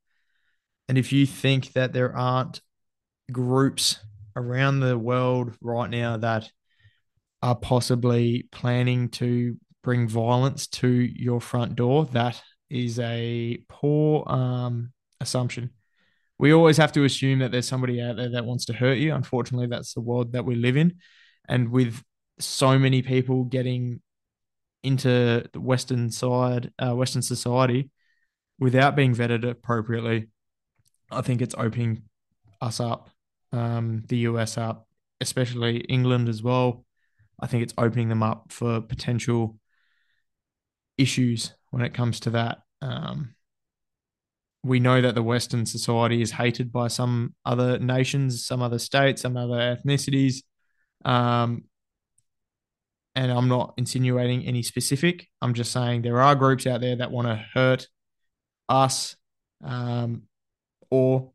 And 0.88 0.98
if 0.98 1.12
you 1.12 1.26
think 1.26 1.72
that 1.72 1.92
there 1.92 2.16
aren't 2.16 2.60
groups 3.32 3.98
around 4.36 4.80
the 4.80 4.98
world 4.98 5.56
right 5.60 5.90
now 5.90 6.16
that 6.18 6.50
are 7.42 7.56
possibly 7.56 8.48
planning 8.52 9.08
to 9.08 9.56
bring 9.82 10.08
violence 10.08 10.66
to 10.66 10.88
your 10.88 11.40
front 11.40 11.76
door, 11.76 12.06
that 12.06 12.40
is 12.70 12.98
a 12.98 13.58
poor 13.68 14.24
um, 14.26 14.92
assumption. 15.20 15.70
We 16.38 16.52
always 16.52 16.76
have 16.78 16.92
to 16.92 17.04
assume 17.04 17.38
that 17.40 17.52
there's 17.52 17.68
somebody 17.68 18.00
out 18.02 18.16
there 18.16 18.30
that 18.30 18.44
wants 18.44 18.64
to 18.66 18.72
hurt 18.72 18.98
you. 18.98 19.14
Unfortunately, 19.14 19.68
that's 19.68 19.94
the 19.94 20.00
world 20.00 20.32
that 20.32 20.44
we 20.44 20.54
live 20.56 20.76
in. 20.76 20.94
And 21.48 21.70
with 21.70 22.02
so 22.38 22.78
many 22.78 23.02
people 23.02 23.44
getting 23.44 24.00
into 24.82 25.44
the 25.52 25.60
Western 25.60 26.10
side, 26.10 26.72
uh, 26.78 26.94
Western 26.94 27.22
society, 27.22 27.90
without 28.58 28.96
being 28.96 29.14
vetted 29.14 29.48
appropriately, 29.48 30.28
I 31.10 31.22
think 31.22 31.42
it's 31.42 31.54
opening 31.56 32.02
us 32.60 32.80
up, 32.80 33.10
um, 33.52 34.04
the 34.08 34.18
US 34.18 34.58
up, 34.58 34.86
especially 35.20 35.78
England 35.80 36.28
as 36.28 36.42
well. 36.42 36.84
I 37.40 37.46
think 37.46 37.62
it's 37.62 37.74
opening 37.76 38.08
them 38.08 38.22
up 38.22 38.52
for 38.52 38.80
potential 38.80 39.58
issues 40.96 41.54
when 41.70 41.82
it 41.82 41.94
comes 41.94 42.20
to 42.20 42.30
that. 42.30 42.58
Um, 42.80 43.34
we 44.62 44.80
know 44.80 45.00
that 45.02 45.14
the 45.14 45.22
Western 45.22 45.66
society 45.66 46.22
is 46.22 46.32
hated 46.32 46.72
by 46.72 46.88
some 46.88 47.34
other 47.44 47.78
nations, 47.78 48.46
some 48.46 48.62
other 48.62 48.78
states, 48.78 49.22
some 49.22 49.36
other 49.36 49.58
ethnicities. 49.58 50.42
Um, 51.04 51.64
and 53.14 53.30
I'm 53.30 53.48
not 53.48 53.74
insinuating 53.76 54.44
any 54.44 54.62
specific. 54.62 55.28
I'm 55.40 55.54
just 55.54 55.72
saying 55.72 56.02
there 56.02 56.20
are 56.20 56.34
groups 56.34 56.66
out 56.66 56.80
there 56.80 56.96
that 56.96 57.12
want 57.12 57.28
to 57.28 57.44
hurt 57.54 57.86
us, 58.68 59.16
um, 59.62 60.22
or 60.90 61.32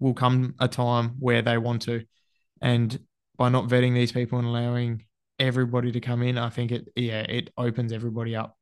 will 0.00 0.14
come 0.14 0.54
a 0.58 0.68
time 0.68 1.14
where 1.18 1.42
they 1.42 1.58
want 1.58 1.82
to. 1.82 2.04
And 2.60 2.98
by 3.36 3.48
not 3.48 3.68
vetting 3.68 3.94
these 3.94 4.12
people 4.12 4.38
and 4.38 4.48
allowing 4.48 5.04
everybody 5.38 5.92
to 5.92 6.00
come 6.00 6.22
in, 6.22 6.38
I 6.38 6.50
think 6.50 6.72
it 6.72 6.88
yeah 6.96 7.20
it 7.20 7.50
opens 7.56 7.92
everybody 7.92 8.34
up 8.34 8.56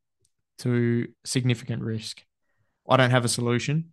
to 0.59 1.09
significant 1.25 1.83
risk. 1.83 2.23
I 2.89 2.97
don't 2.97 3.11
have 3.11 3.25
a 3.25 3.29
solution, 3.29 3.93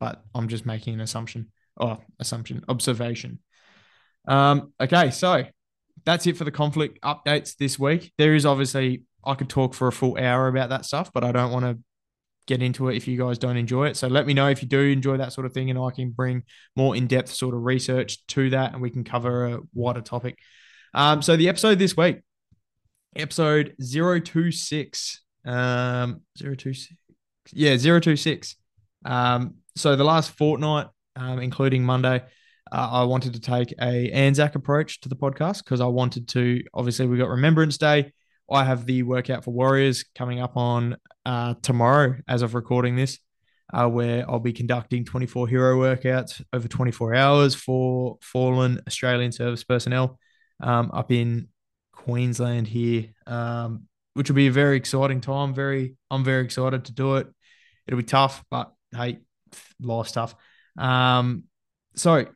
but 0.00 0.24
I'm 0.34 0.48
just 0.48 0.66
making 0.66 0.94
an 0.94 1.00
assumption 1.00 1.52
or 1.76 1.98
assumption 2.18 2.64
observation. 2.68 3.38
Um, 4.26 4.72
okay, 4.80 5.10
so 5.10 5.44
that's 6.04 6.26
it 6.26 6.36
for 6.36 6.44
the 6.44 6.50
conflict 6.50 7.00
updates 7.02 7.56
this 7.56 7.78
week. 7.78 8.12
There 8.18 8.34
is 8.34 8.46
obviously 8.46 9.02
I 9.24 9.34
could 9.34 9.48
talk 9.48 9.74
for 9.74 9.88
a 9.88 9.92
full 9.92 10.18
hour 10.18 10.48
about 10.48 10.70
that 10.70 10.84
stuff, 10.84 11.12
but 11.12 11.24
I 11.24 11.32
don't 11.32 11.52
want 11.52 11.64
to 11.64 11.78
get 12.46 12.62
into 12.62 12.88
it 12.88 12.96
if 12.96 13.06
you 13.06 13.16
guys 13.16 13.38
don't 13.38 13.56
enjoy 13.56 13.86
it. 13.86 13.96
So 13.96 14.08
let 14.08 14.26
me 14.26 14.34
know 14.34 14.48
if 14.48 14.62
you 14.62 14.68
do 14.68 14.80
enjoy 14.80 15.16
that 15.18 15.32
sort 15.32 15.46
of 15.46 15.52
thing, 15.52 15.70
and 15.70 15.78
I 15.78 15.90
can 15.90 16.10
bring 16.10 16.42
more 16.76 16.96
in 16.96 17.06
depth 17.06 17.30
sort 17.30 17.54
of 17.54 17.62
research 17.62 18.24
to 18.28 18.50
that, 18.50 18.72
and 18.72 18.82
we 18.82 18.90
can 18.90 19.04
cover 19.04 19.46
a 19.46 19.60
wider 19.74 20.00
topic. 20.00 20.38
Um, 20.94 21.22
so 21.22 21.36
the 21.36 21.48
episode 21.48 21.78
this 21.78 21.96
week, 21.96 22.20
episode 23.16 23.74
026, 23.78 25.22
um, 25.46 26.20
026, 26.38 26.94
yeah, 27.52 27.76
026. 27.76 28.56
Um, 29.04 29.54
so 29.76 29.96
the 29.96 30.04
last 30.04 30.32
fortnight, 30.32 30.88
um, 31.16 31.38
including 31.38 31.84
Monday, 31.84 32.22
uh, 32.72 32.88
I 32.90 33.04
wanted 33.04 33.34
to 33.34 33.40
take 33.40 33.74
a 33.80 34.10
Anzac 34.10 34.54
approach 34.54 35.02
to 35.02 35.10
the 35.10 35.14
podcast 35.14 35.62
because 35.62 35.82
I 35.82 35.86
wanted 35.86 36.26
to. 36.28 36.64
Obviously, 36.72 37.06
we 37.06 37.18
got 37.18 37.28
Remembrance 37.28 37.76
Day. 37.76 38.12
I 38.50 38.64
have 38.64 38.86
the 38.86 39.02
workout 39.02 39.44
for 39.44 39.50
Warriors 39.50 40.04
coming 40.14 40.40
up 40.40 40.56
on 40.56 40.96
uh, 41.26 41.54
tomorrow, 41.60 42.16
as 42.26 42.40
of 42.40 42.54
recording 42.54 42.96
this, 42.96 43.18
uh, 43.74 43.88
where 43.88 44.28
I'll 44.28 44.40
be 44.40 44.54
conducting 44.54 45.04
24 45.04 45.48
hero 45.48 45.78
workouts 45.78 46.42
over 46.52 46.66
24 46.66 47.14
hours 47.14 47.54
for 47.54 48.16
fallen 48.22 48.80
Australian 48.86 49.32
service 49.32 49.64
personnel 49.64 50.18
um, 50.60 50.90
up 50.94 51.12
in 51.12 51.48
Queensland 51.92 52.68
here, 52.68 53.08
um, 53.26 53.82
which 54.14 54.30
will 54.30 54.36
be 54.36 54.46
a 54.46 54.52
very 54.52 54.78
exciting 54.78 55.20
time. 55.20 55.52
Very, 55.54 55.96
I'm 56.10 56.24
very 56.24 56.44
excited 56.44 56.86
to 56.86 56.92
do 56.92 57.16
it. 57.16 57.26
It'll 57.86 57.98
be 57.98 58.04
tough, 58.04 58.42
but 58.50 58.72
hey, 58.96 59.18
life 59.78 60.08
stuff. 60.08 60.34
Um, 60.78 61.44
so 61.94 62.26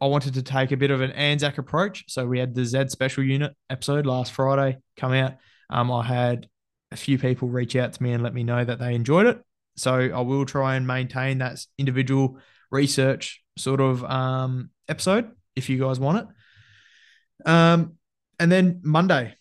I 0.00 0.06
wanted 0.06 0.34
to 0.34 0.42
take 0.42 0.72
a 0.72 0.76
bit 0.76 0.90
of 0.90 1.00
an 1.00 1.12
Anzac 1.12 1.58
approach. 1.58 2.04
So 2.08 2.26
we 2.26 2.38
had 2.38 2.54
the 2.54 2.64
Z 2.64 2.88
Special 2.88 3.24
Unit 3.24 3.54
episode 3.70 4.06
last 4.06 4.32
Friday 4.32 4.78
come 4.96 5.12
out. 5.12 5.34
Um, 5.70 5.90
I 5.90 6.04
had 6.04 6.48
a 6.92 6.96
few 6.96 7.18
people 7.18 7.48
reach 7.48 7.76
out 7.76 7.92
to 7.94 8.02
me 8.02 8.12
and 8.12 8.22
let 8.22 8.34
me 8.34 8.44
know 8.44 8.64
that 8.64 8.78
they 8.78 8.94
enjoyed 8.94 9.26
it. 9.26 9.40
So 9.76 9.94
I 9.94 10.20
will 10.20 10.46
try 10.46 10.76
and 10.76 10.86
maintain 10.86 11.38
that 11.38 11.64
individual 11.78 12.38
research 12.70 13.42
sort 13.58 13.80
of 13.80 14.04
um, 14.04 14.70
episode 14.88 15.30
if 15.54 15.68
you 15.68 15.78
guys 15.78 15.98
want 15.98 16.18
it. 16.18 17.48
Um, 17.48 17.94
and 18.38 18.50
then 18.52 18.80
Monday, 18.82 19.36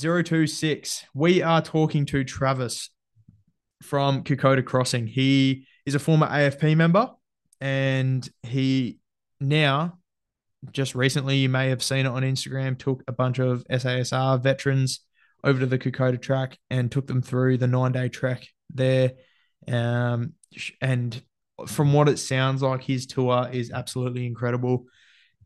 026, 0.00 1.04
we 1.14 1.42
are 1.42 1.62
talking 1.62 2.06
to 2.06 2.24
Travis 2.24 2.90
from 3.82 4.24
Kokoda 4.24 4.64
Crossing. 4.64 5.06
He 5.06 5.66
is 5.86 5.94
a 5.94 5.98
former 5.98 6.26
AFP 6.26 6.76
member 6.76 7.10
and 7.60 8.28
he 8.42 8.98
now, 9.42 9.98
just 10.70 10.94
recently, 10.94 11.36
you 11.36 11.48
may 11.48 11.68
have 11.70 11.82
seen 11.82 12.06
it 12.06 12.10
on 12.10 12.22
Instagram, 12.22 12.78
took 12.78 13.02
a 13.08 13.12
bunch 13.12 13.38
of 13.38 13.64
SASR 13.68 14.42
veterans 14.42 15.00
over 15.44 15.60
to 15.60 15.66
the 15.66 15.78
Kokoda 15.78 16.20
track 16.20 16.58
and 16.70 16.90
took 16.90 17.06
them 17.06 17.22
through 17.22 17.58
the 17.58 17.66
nine 17.66 17.92
day 17.92 18.08
trek 18.08 18.46
there. 18.72 19.12
Um, 19.66 20.34
and 20.80 21.20
from 21.66 21.92
what 21.92 22.08
it 22.08 22.18
sounds 22.18 22.62
like, 22.62 22.82
his 22.82 23.06
tour 23.06 23.48
is 23.52 23.70
absolutely 23.70 24.26
incredible, 24.26 24.86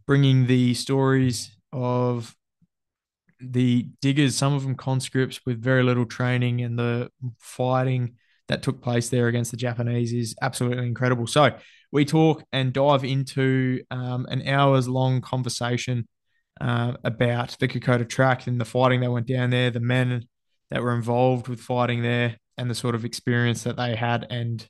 bringing 0.06 0.46
the 0.46 0.74
stories 0.74 1.56
of 1.72 2.34
the 3.40 3.88
diggers, 4.00 4.34
some 4.34 4.54
of 4.54 4.62
them 4.62 4.74
conscripts 4.74 5.40
with 5.44 5.62
very 5.62 5.82
little 5.82 6.06
training, 6.06 6.62
and 6.62 6.78
the 6.78 7.10
fighting 7.38 8.14
that 8.48 8.62
took 8.62 8.80
place 8.80 9.08
there 9.08 9.28
against 9.28 9.50
the 9.50 9.56
Japanese 9.56 10.12
is 10.12 10.34
absolutely 10.40 10.86
incredible. 10.86 11.26
So 11.26 11.56
we 11.92 12.04
talk 12.04 12.44
and 12.52 12.72
dive 12.72 13.04
into 13.04 13.82
um, 13.90 14.26
an 14.28 14.46
hours 14.46 14.88
long 14.88 15.20
conversation 15.20 16.06
uh, 16.60 16.94
about 17.04 17.56
the 17.60 17.68
Kokoda 17.68 18.08
track 18.08 18.46
and 18.46 18.60
the 18.60 18.64
fighting 18.64 19.00
that 19.00 19.10
went 19.10 19.26
down 19.26 19.50
there, 19.50 19.70
the 19.70 19.80
men 19.80 20.26
that 20.70 20.82
were 20.82 20.94
involved 20.94 21.48
with 21.48 21.60
fighting 21.60 22.02
there, 22.02 22.36
and 22.56 22.70
the 22.70 22.74
sort 22.74 22.94
of 22.94 23.04
experience 23.04 23.62
that 23.64 23.76
they 23.76 23.94
had. 23.94 24.26
And 24.30 24.66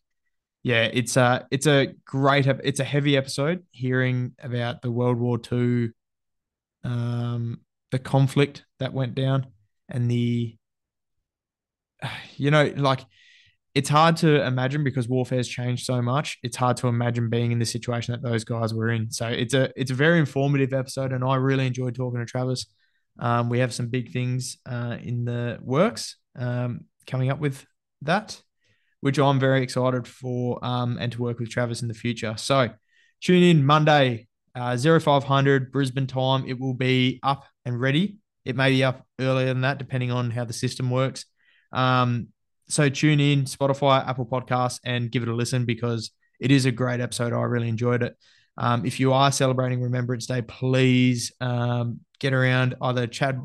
yeah, 0.63 0.89
it's 0.93 1.17
a 1.17 1.47
it's 1.51 1.67
a 1.67 1.95
great 2.05 2.47
it's 2.47 2.81
a 2.81 2.85
heavy 2.85 3.17
episode 3.17 3.65
hearing 3.71 4.35
about 4.41 4.83
the 4.83 4.91
World 4.91 5.19
War 5.19 5.39
II, 5.53 5.91
um, 6.85 7.61
the 7.93 7.99
conflict 7.99 8.65
that 8.81 8.93
went 8.93 9.15
down, 9.15 9.47
and 9.89 10.11
the 10.11 10.57
you 12.37 12.51
know 12.51 12.73
like 12.77 13.05
it's 13.77 13.91
hard 13.91 14.17
to 14.17 14.43
imagine 14.43 14.83
because 14.83 15.07
warfare's 15.07 15.47
changed 15.47 15.85
so 15.85 16.01
much. 16.01 16.39
It's 16.43 16.57
hard 16.57 16.79
to 16.79 16.89
imagine 16.89 17.29
being 17.29 17.53
in 17.53 17.59
the 17.59 17.67
situation 17.67 18.13
that 18.13 18.23
those 18.23 18.43
guys 18.43 18.73
were 18.73 18.89
in. 18.89 19.11
So 19.11 19.29
it's 19.29 19.53
a 19.53 19.71
it's 19.77 19.91
a 19.91 19.95
very 19.95 20.19
informative 20.19 20.73
episode, 20.73 21.13
and 21.13 21.23
I 21.23 21.35
really 21.35 21.67
enjoyed 21.67 21.95
talking 21.95 22.19
to 22.19 22.25
Travis. 22.25 22.65
Um, 23.19 23.51
we 23.51 23.59
have 23.59 23.75
some 23.75 23.89
big 23.89 24.13
things 24.13 24.57
uh, 24.65 24.97
in 25.03 25.27
the 25.27 25.59
works 25.61 26.17
um, 26.37 26.87
coming 27.07 27.31
up 27.31 27.39
with 27.39 27.67
that, 28.01 28.41
which 29.03 29.19
I'm 29.19 29.39
very 29.39 29.63
excited 29.63 30.09
for 30.09 30.59
um, 30.65 30.97
and 30.99 31.13
to 31.13 31.21
work 31.21 31.39
with 31.39 31.51
Travis 31.51 31.83
in 31.83 31.89
the 31.89 31.95
future. 31.95 32.35
So 32.39 32.71
tune 33.21 33.43
in 33.43 33.67
Monday, 33.67 34.27
uh, 34.55 34.79
0500 34.79 35.71
Brisbane 35.71 36.07
time. 36.07 36.47
It 36.49 36.59
will 36.59 36.75
be 36.75 37.21
up 37.23 37.45
and 37.67 37.79
ready. 37.79 38.17
It 38.47 38.57
may 38.57 38.71
be 38.71 38.83
up 38.85 39.07
earlier 39.21 39.49
than 39.49 39.61
that, 39.61 39.77
depending 39.77 40.13
on 40.13 40.31
how 40.31 40.47
the 40.47 40.55
system 40.55 40.91
works. 40.91 41.27
Um, 41.73 42.29
so 42.69 42.89
tune 42.89 43.21
in 43.21 43.45
Spotify, 43.45 44.07
Apple 44.07 44.27
Podcasts, 44.27 44.81
and 44.85 45.11
give 45.11 45.23
it 45.23 45.29
a 45.29 45.35
listen 45.35 45.65
because 45.65 46.11
it 46.41 46.51
is 46.51 46.67
a 46.67 46.73
great 46.73 47.01
episode. 47.01 47.33
I 47.33 47.43
really 47.43 47.69
enjoyed 47.69 48.03
it. 48.03 48.17
Um, 48.59 48.87
if 48.87 48.99
you 49.01 49.13
are 49.13 49.31
celebrating 49.31 49.83
Remembrance 49.83 50.27
Day, 50.27 50.43
please 50.43 51.33
um, 51.41 52.01
get 52.19 52.33
around 52.33 52.75
either 52.81 53.07
Chad 53.07 53.41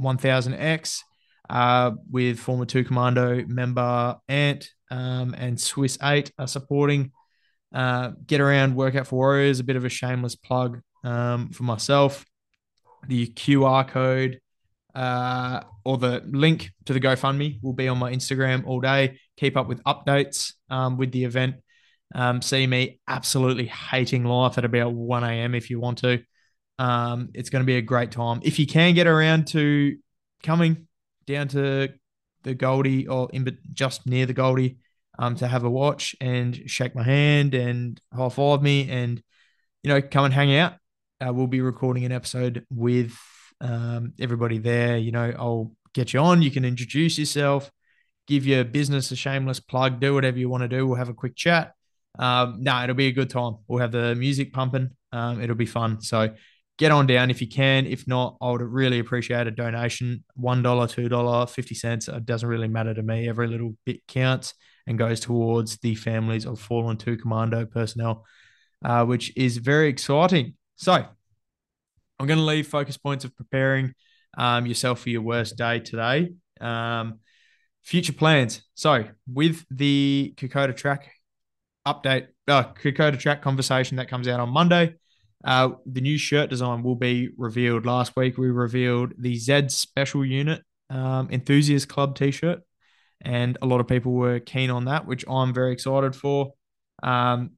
1000X 0.00 1.00
uh, 1.48 1.92
with 2.10 2.38
former 2.38 2.66
two 2.66 2.84
commando 2.84 3.44
member 3.46 4.16
Ant 4.28 4.68
um, 4.90 5.34
and 5.36 5.60
Swiss 5.60 5.98
8 6.02 6.32
are 6.38 6.46
supporting. 6.46 7.12
Uh, 7.72 8.12
get 8.26 8.40
around 8.40 8.74
Workout 8.74 9.06
for 9.06 9.16
Warriors, 9.16 9.60
a 9.60 9.64
bit 9.64 9.76
of 9.76 9.84
a 9.84 9.88
shameless 9.88 10.34
plug 10.34 10.80
um, 11.04 11.50
for 11.50 11.64
myself. 11.64 12.24
The 13.06 13.28
QR 13.28 13.86
code 13.86 14.40
uh, 14.94 15.62
or 15.84 15.98
the 15.98 16.22
link 16.26 16.70
to 16.86 16.92
the 16.92 17.00
GoFundMe 17.00 17.62
will 17.62 17.72
be 17.72 17.88
on 17.88 17.98
my 17.98 18.12
Instagram 18.12 18.66
all 18.66 18.80
day. 18.80 19.18
Keep 19.36 19.56
up 19.56 19.68
with 19.68 19.82
updates 19.84 20.52
um, 20.70 20.96
with 20.96 21.12
the 21.12 21.24
event. 21.24 21.56
Um, 22.14 22.40
see 22.40 22.66
me 22.66 23.00
absolutely 23.06 23.66
hating 23.66 24.24
life 24.24 24.58
at 24.58 24.64
about 24.64 24.92
1 24.92 25.24
a.m. 25.24 25.54
if 25.54 25.70
you 25.70 25.78
want 25.78 25.98
to. 25.98 26.22
Um, 26.78 27.30
it's 27.34 27.50
going 27.50 27.62
to 27.62 27.66
be 27.66 27.76
a 27.76 27.82
great 27.82 28.12
time. 28.12 28.40
If 28.42 28.58
you 28.58 28.66
can 28.66 28.94
get 28.94 29.06
around 29.06 29.48
to 29.48 29.96
coming 30.42 30.86
down 31.26 31.48
to 31.48 31.90
the 32.44 32.54
Goldie 32.54 33.06
or 33.06 33.28
in, 33.32 33.58
just 33.72 34.06
near 34.06 34.26
the 34.26 34.32
Goldie 34.32 34.78
um, 35.18 35.34
to 35.36 35.46
have 35.46 35.64
a 35.64 35.70
watch 35.70 36.16
and 36.20 36.58
shake 36.66 36.94
my 36.94 37.02
hand 37.02 37.54
and 37.54 38.00
high 38.14 38.28
five 38.28 38.62
me 38.62 38.88
and, 38.88 39.22
you 39.82 39.90
know, 39.92 40.00
come 40.00 40.24
and 40.24 40.34
hang 40.34 40.56
out. 40.56 40.74
Uh, 41.20 41.32
we'll 41.32 41.48
be 41.48 41.60
recording 41.60 42.04
an 42.04 42.12
episode 42.12 42.64
with 42.70 43.12
um, 43.60 44.12
everybody 44.20 44.58
there. 44.58 44.96
You 44.96 45.12
know, 45.12 45.32
I'll 45.38 45.72
get 45.94 46.12
you 46.12 46.20
on. 46.20 46.42
You 46.42 46.50
can 46.50 46.64
introduce 46.64 47.18
yourself, 47.18 47.70
give 48.26 48.46
your 48.46 48.64
business 48.64 49.10
a 49.10 49.16
shameless 49.16 49.60
plug, 49.60 50.00
do 50.00 50.14
whatever 50.14 50.38
you 50.38 50.48
want 50.48 50.62
to 50.62 50.68
do. 50.68 50.86
We'll 50.86 50.96
have 50.96 51.08
a 51.08 51.14
quick 51.14 51.36
chat. 51.36 51.72
Um, 52.18 52.58
no, 52.60 52.82
it'll 52.82 52.94
be 52.96 53.06
a 53.06 53.12
good 53.12 53.30
time. 53.30 53.56
We'll 53.68 53.80
have 53.80 53.92
the 53.92 54.14
music 54.14 54.52
pumping. 54.52 54.90
Um, 55.12 55.40
it'll 55.40 55.56
be 55.56 55.66
fun. 55.66 56.00
So 56.00 56.34
get 56.78 56.92
on 56.92 57.06
down 57.06 57.30
if 57.30 57.40
you 57.40 57.48
can. 57.48 57.86
If 57.86 58.06
not, 58.06 58.36
I 58.40 58.50
would 58.50 58.60
really 58.60 58.98
appreciate 58.98 59.46
a 59.46 59.50
donation. 59.50 60.24
$1, 60.40 60.62
$2, 60.62 61.50
50 61.50 61.74
cents. 61.74 62.08
It 62.08 62.26
doesn't 62.26 62.48
really 62.48 62.68
matter 62.68 62.94
to 62.94 63.02
me. 63.02 63.28
Every 63.28 63.48
little 63.48 63.76
bit 63.84 64.06
counts 64.06 64.54
and 64.86 64.98
goes 64.98 65.20
towards 65.20 65.78
the 65.78 65.94
families 65.94 66.46
of 66.46 66.60
fallen 66.60 66.96
2 66.96 67.18
commando 67.18 67.66
personnel, 67.66 68.24
uh, 68.84 69.04
which 69.04 69.36
is 69.36 69.58
very 69.58 69.88
exciting. 69.88 70.54
So 70.76 71.04
I'm 72.18 72.26
going 72.26 72.38
to 72.38 72.44
leave 72.44 72.66
focus 72.66 72.96
points 72.96 73.24
of 73.24 73.36
preparing 73.36 73.94
um, 74.36 74.66
yourself 74.66 75.00
for 75.00 75.10
your 75.10 75.22
worst 75.22 75.56
day 75.56 75.80
today. 75.80 76.30
Um, 76.60 77.20
future 77.84 78.12
plans. 78.12 78.62
So 78.74 79.04
with 79.32 79.64
the 79.70 80.34
Kokoda 80.36 80.76
track 80.76 81.10
update, 81.86 82.28
uh, 82.46 82.64
Kokoda 82.64 83.18
track 83.18 83.42
conversation 83.42 83.96
that 83.96 84.08
comes 84.08 84.28
out 84.28 84.40
on 84.40 84.50
Monday, 84.50 84.94
uh, 85.44 85.70
the 85.86 86.00
new 86.00 86.18
shirt 86.18 86.50
design 86.50 86.82
will 86.82 86.96
be 86.96 87.30
revealed. 87.36 87.86
Last 87.86 88.16
week 88.16 88.36
we 88.36 88.50
revealed 88.50 89.12
the 89.18 89.36
Z 89.36 89.68
Special 89.68 90.24
Unit 90.24 90.62
um, 90.90 91.28
Enthusiast 91.30 91.88
Club 91.88 92.16
T-shirt, 92.16 92.60
and 93.20 93.56
a 93.62 93.66
lot 93.66 93.80
of 93.80 93.86
people 93.86 94.12
were 94.12 94.40
keen 94.40 94.70
on 94.70 94.86
that, 94.86 95.06
which 95.06 95.24
I'm 95.28 95.54
very 95.54 95.72
excited 95.72 96.16
for. 96.16 96.54
Um, 97.02 97.52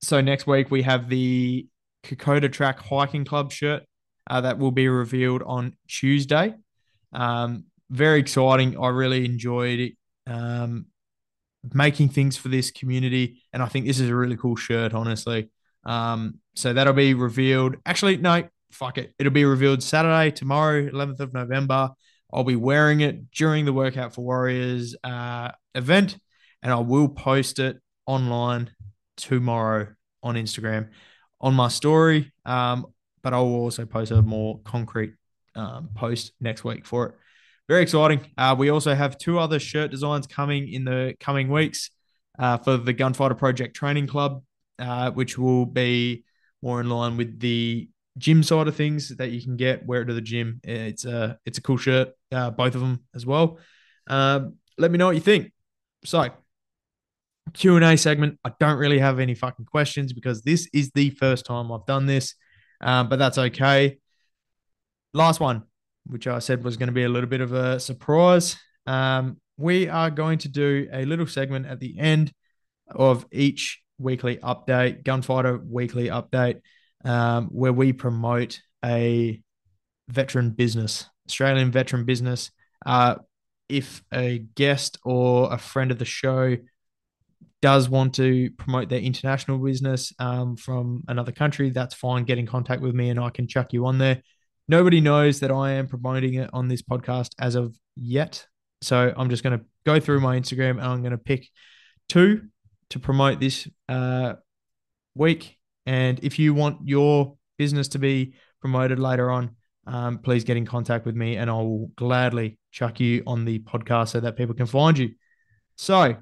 so 0.00 0.20
next 0.20 0.46
week 0.46 0.70
we 0.70 0.82
have 0.82 1.08
the 1.08 1.66
Kokoda 2.08 2.50
Track 2.50 2.80
Hiking 2.80 3.24
Club 3.24 3.52
shirt 3.52 3.82
uh, 4.28 4.40
that 4.40 4.58
will 4.58 4.70
be 4.70 4.88
revealed 4.88 5.42
on 5.42 5.76
Tuesday. 5.88 6.54
Um, 7.12 7.64
very 7.90 8.20
exciting. 8.20 8.78
I 8.78 8.88
really 8.88 9.24
enjoyed 9.24 9.80
it. 9.80 9.92
Um, 10.26 10.86
making 11.72 12.10
things 12.10 12.36
for 12.36 12.48
this 12.48 12.70
community, 12.70 13.42
and 13.52 13.62
I 13.62 13.66
think 13.66 13.86
this 13.86 14.00
is 14.00 14.08
a 14.08 14.14
really 14.14 14.36
cool 14.36 14.56
shirt, 14.56 14.94
honestly. 14.94 15.50
Um, 15.84 16.40
so 16.54 16.72
that'll 16.72 16.92
be 16.92 17.14
revealed. 17.14 17.76
Actually, 17.86 18.18
no, 18.18 18.44
fuck 18.70 18.98
it. 18.98 19.14
It'll 19.18 19.32
be 19.32 19.44
revealed 19.44 19.82
Saturday, 19.82 20.30
tomorrow, 20.30 20.88
11th 20.88 21.20
of 21.20 21.32
November. 21.32 21.90
I'll 22.32 22.44
be 22.44 22.56
wearing 22.56 23.00
it 23.00 23.30
during 23.30 23.64
the 23.64 23.72
Workout 23.72 24.14
for 24.14 24.22
Warriors 24.22 24.94
uh, 25.02 25.52
event, 25.74 26.18
and 26.62 26.72
I 26.72 26.76
will 26.76 27.08
post 27.08 27.58
it 27.58 27.78
online 28.06 28.70
tomorrow 29.16 29.88
on 30.22 30.34
Instagram 30.34 30.88
on 31.40 31.54
my 31.54 31.68
story. 31.68 32.32
Um, 32.44 32.86
but 33.22 33.34
I 33.34 33.40
will 33.40 33.56
also 33.56 33.84
post 33.84 34.10
a 34.10 34.22
more 34.22 34.60
concrete 34.60 35.14
um, 35.54 35.90
post 35.94 36.32
next 36.40 36.64
week 36.64 36.86
for 36.86 37.06
it. 37.06 37.14
Very 37.68 37.82
exciting. 37.82 38.20
Uh, 38.38 38.54
we 38.58 38.70
also 38.70 38.94
have 38.94 39.18
two 39.18 39.38
other 39.38 39.58
shirt 39.58 39.90
designs 39.90 40.26
coming 40.26 40.72
in 40.72 40.84
the 40.84 41.14
coming 41.20 41.48
weeks 41.50 41.90
uh, 42.38 42.56
for 42.56 42.78
the 42.78 42.92
Gunfighter 42.92 43.34
Project 43.34 43.76
Training 43.76 44.06
Club, 44.06 44.42
uh, 44.78 45.10
which 45.10 45.36
will 45.36 45.66
be 45.66 46.24
more 46.62 46.80
in 46.80 46.88
line 46.88 47.16
with 47.16 47.38
the 47.38 47.88
gym 48.16 48.42
side 48.42 48.68
of 48.68 48.76
things 48.76 49.14
that 49.16 49.30
you 49.30 49.42
can 49.42 49.56
get. 49.56 49.84
Wear 49.84 50.02
it 50.02 50.06
to 50.06 50.14
the 50.14 50.22
gym. 50.22 50.60
It's 50.64 51.04
a 51.04 51.38
it's 51.44 51.58
a 51.58 51.62
cool 51.62 51.76
shirt. 51.76 52.10
Uh, 52.32 52.50
both 52.50 52.74
of 52.74 52.80
them 52.80 53.04
as 53.14 53.26
well. 53.26 53.58
Um, 54.06 54.54
let 54.78 54.90
me 54.90 54.96
know 54.96 55.06
what 55.06 55.16
you 55.16 55.20
think. 55.20 55.52
So 56.04 56.30
Q 57.52 57.76
and 57.76 57.84
A 57.84 57.96
segment. 57.96 58.38
I 58.44 58.52
don't 58.58 58.78
really 58.78 58.98
have 58.98 59.18
any 59.18 59.34
fucking 59.34 59.66
questions 59.66 60.12
because 60.12 60.42
this 60.42 60.68
is 60.72 60.90
the 60.92 61.10
first 61.10 61.46
time 61.46 61.72
I've 61.72 61.86
done 61.86 62.06
this, 62.06 62.34
um, 62.80 63.08
but 63.08 63.18
that's 63.18 63.38
okay. 63.38 63.98
Last 65.14 65.40
one, 65.40 65.64
which 66.06 66.26
I 66.26 66.38
said 66.38 66.64
was 66.64 66.76
going 66.76 66.88
to 66.88 66.92
be 66.92 67.04
a 67.04 67.08
little 67.08 67.28
bit 67.28 67.40
of 67.40 67.52
a 67.52 67.80
surprise. 67.80 68.56
Um, 68.86 69.40
we 69.56 69.88
are 69.88 70.10
going 70.10 70.38
to 70.38 70.48
do 70.48 70.88
a 70.92 71.04
little 71.04 71.26
segment 71.26 71.66
at 71.66 71.80
the 71.80 71.98
end 71.98 72.32
of 72.90 73.26
each 73.32 73.82
weekly 73.98 74.36
update, 74.36 75.04
Gunfighter 75.04 75.58
weekly 75.58 76.08
update, 76.08 76.60
um, 77.04 77.46
where 77.46 77.72
we 77.72 77.92
promote 77.92 78.60
a 78.84 79.42
veteran 80.08 80.50
business, 80.50 81.06
Australian 81.28 81.70
veteran 81.70 82.04
business. 82.04 82.50
Uh, 82.86 83.16
if 83.68 84.02
a 84.12 84.38
guest 84.54 84.98
or 85.04 85.52
a 85.52 85.58
friend 85.58 85.90
of 85.90 85.98
the 85.98 86.04
show 86.04 86.56
does 87.60 87.88
want 87.88 88.14
to 88.14 88.50
promote 88.52 88.88
their 88.88 89.00
international 89.00 89.58
business 89.58 90.12
um, 90.18 90.56
from 90.56 91.02
another 91.08 91.32
country, 91.32 91.70
that's 91.70 91.94
fine. 91.94 92.24
Get 92.24 92.38
in 92.38 92.46
contact 92.46 92.82
with 92.82 92.94
me 92.94 93.10
and 93.10 93.18
I 93.18 93.30
can 93.30 93.48
chuck 93.48 93.72
you 93.72 93.86
on 93.86 93.98
there. 93.98 94.22
Nobody 94.68 95.00
knows 95.00 95.40
that 95.40 95.50
I 95.50 95.72
am 95.72 95.88
promoting 95.88 96.34
it 96.34 96.50
on 96.52 96.68
this 96.68 96.82
podcast 96.82 97.30
as 97.40 97.54
of 97.54 97.74
yet. 97.96 98.46
So 98.82 99.12
I'm 99.16 99.30
just 99.30 99.42
going 99.42 99.58
to 99.58 99.64
go 99.84 99.98
through 99.98 100.20
my 100.20 100.38
Instagram 100.38 100.72
and 100.72 100.82
I'm 100.82 101.00
going 101.00 101.12
to 101.12 101.18
pick 101.18 101.48
two 102.08 102.42
to 102.90 102.98
promote 102.98 103.40
this 103.40 103.66
uh, 103.88 104.34
week. 105.14 105.56
And 105.86 106.20
if 106.22 106.38
you 106.38 106.54
want 106.54 106.86
your 106.86 107.36
business 107.56 107.88
to 107.88 107.98
be 107.98 108.34
promoted 108.60 108.98
later 108.98 109.30
on, 109.30 109.56
um, 109.86 110.18
please 110.18 110.44
get 110.44 110.56
in 110.56 110.66
contact 110.66 111.06
with 111.06 111.16
me 111.16 111.36
and 111.36 111.50
I 111.50 111.54
will 111.54 111.90
gladly 111.96 112.58
chuck 112.70 113.00
you 113.00 113.22
on 113.26 113.44
the 113.44 113.58
podcast 113.60 114.10
so 114.10 114.20
that 114.20 114.36
people 114.36 114.54
can 114.54 114.66
find 114.66 114.98
you. 114.98 115.10
So, 115.76 116.16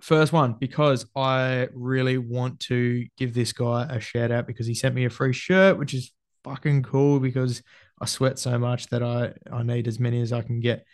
first 0.00 0.32
one, 0.32 0.54
because 0.54 1.06
I 1.16 1.68
really 1.72 2.18
want 2.18 2.60
to 2.60 3.06
give 3.16 3.34
this 3.34 3.52
guy 3.52 3.86
a 3.88 4.00
shout 4.00 4.30
out 4.30 4.46
because 4.46 4.66
he 4.66 4.74
sent 4.74 4.94
me 4.94 5.04
a 5.04 5.10
free 5.10 5.32
shirt, 5.32 5.78
which 5.78 5.94
is 5.94 6.12
fucking 6.44 6.82
cool 6.82 7.20
because 7.20 7.62
I 8.00 8.06
sweat 8.06 8.38
so 8.38 8.58
much 8.58 8.88
that 8.88 9.02
I, 9.02 9.32
I 9.50 9.62
need 9.62 9.88
as 9.88 9.98
many 9.98 10.20
as 10.20 10.32
I 10.32 10.42
can 10.42 10.60
get. 10.60 10.84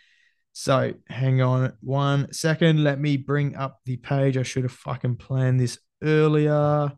So 0.53 0.93
hang 1.07 1.41
on 1.41 1.73
one 1.81 2.31
second. 2.33 2.83
Let 2.83 2.99
me 2.99 3.17
bring 3.17 3.55
up 3.55 3.79
the 3.85 3.97
page. 3.97 4.37
I 4.37 4.43
should 4.43 4.63
have 4.63 4.71
fucking 4.71 5.17
planned 5.17 5.59
this 5.59 5.79
earlier. 6.03 6.91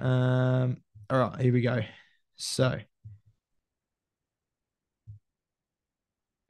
Um, 0.00 0.78
all 1.10 1.18
right, 1.18 1.40
here 1.40 1.52
we 1.52 1.60
go. 1.60 1.80
So 2.36 2.78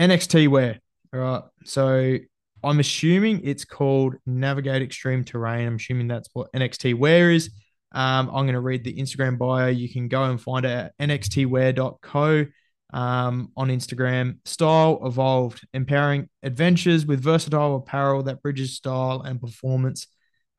NXT 0.01 0.49
wear. 0.49 0.81
All 1.13 1.21
right. 1.21 1.43
So 1.65 2.19
I'm 2.63 2.81
assuming 2.81 3.41
it's 3.45 3.65
called 3.65 4.17
Navigate 4.27 4.83
Extreme 4.83 5.25
Terrain. 5.25 5.67
I'm 5.67 5.77
assuming 5.77 6.09
that's 6.09 6.29
what 6.33 6.53
NXT 6.53 6.95
wear 6.95 7.31
is. 7.31 7.51
Um, 7.93 8.29
I'm 8.29 8.45
going 8.45 8.53
to 8.53 8.61
read 8.61 8.85
the 8.85 8.95
Instagram 8.95 9.39
bio. 9.39 9.69
You 9.69 9.89
can 9.89 10.09
go 10.09 10.25
and 10.25 10.41
find 10.41 10.67
it 10.67 10.71
at 10.71 10.99
nxtwear.co 10.99 12.47
um, 12.93 13.53
on 13.57 13.69
Instagram. 13.69 14.39
Style 14.45 15.01
evolved, 15.05 15.67
empowering 15.73 16.29
adventures 16.43 17.07
with 17.07 17.23
versatile 17.23 17.77
apparel 17.77 18.23
that 18.25 18.43
bridges 18.43 18.75
style 18.75 19.23
and 19.23 19.41
performance 19.41 20.07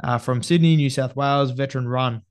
uh, 0.03 0.17
from 0.17 0.41
Sydney, 0.41 0.75
New 0.75 0.89
South 0.89 1.15
Wales, 1.15 1.51
veteran 1.51 1.87
run. 1.87 2.21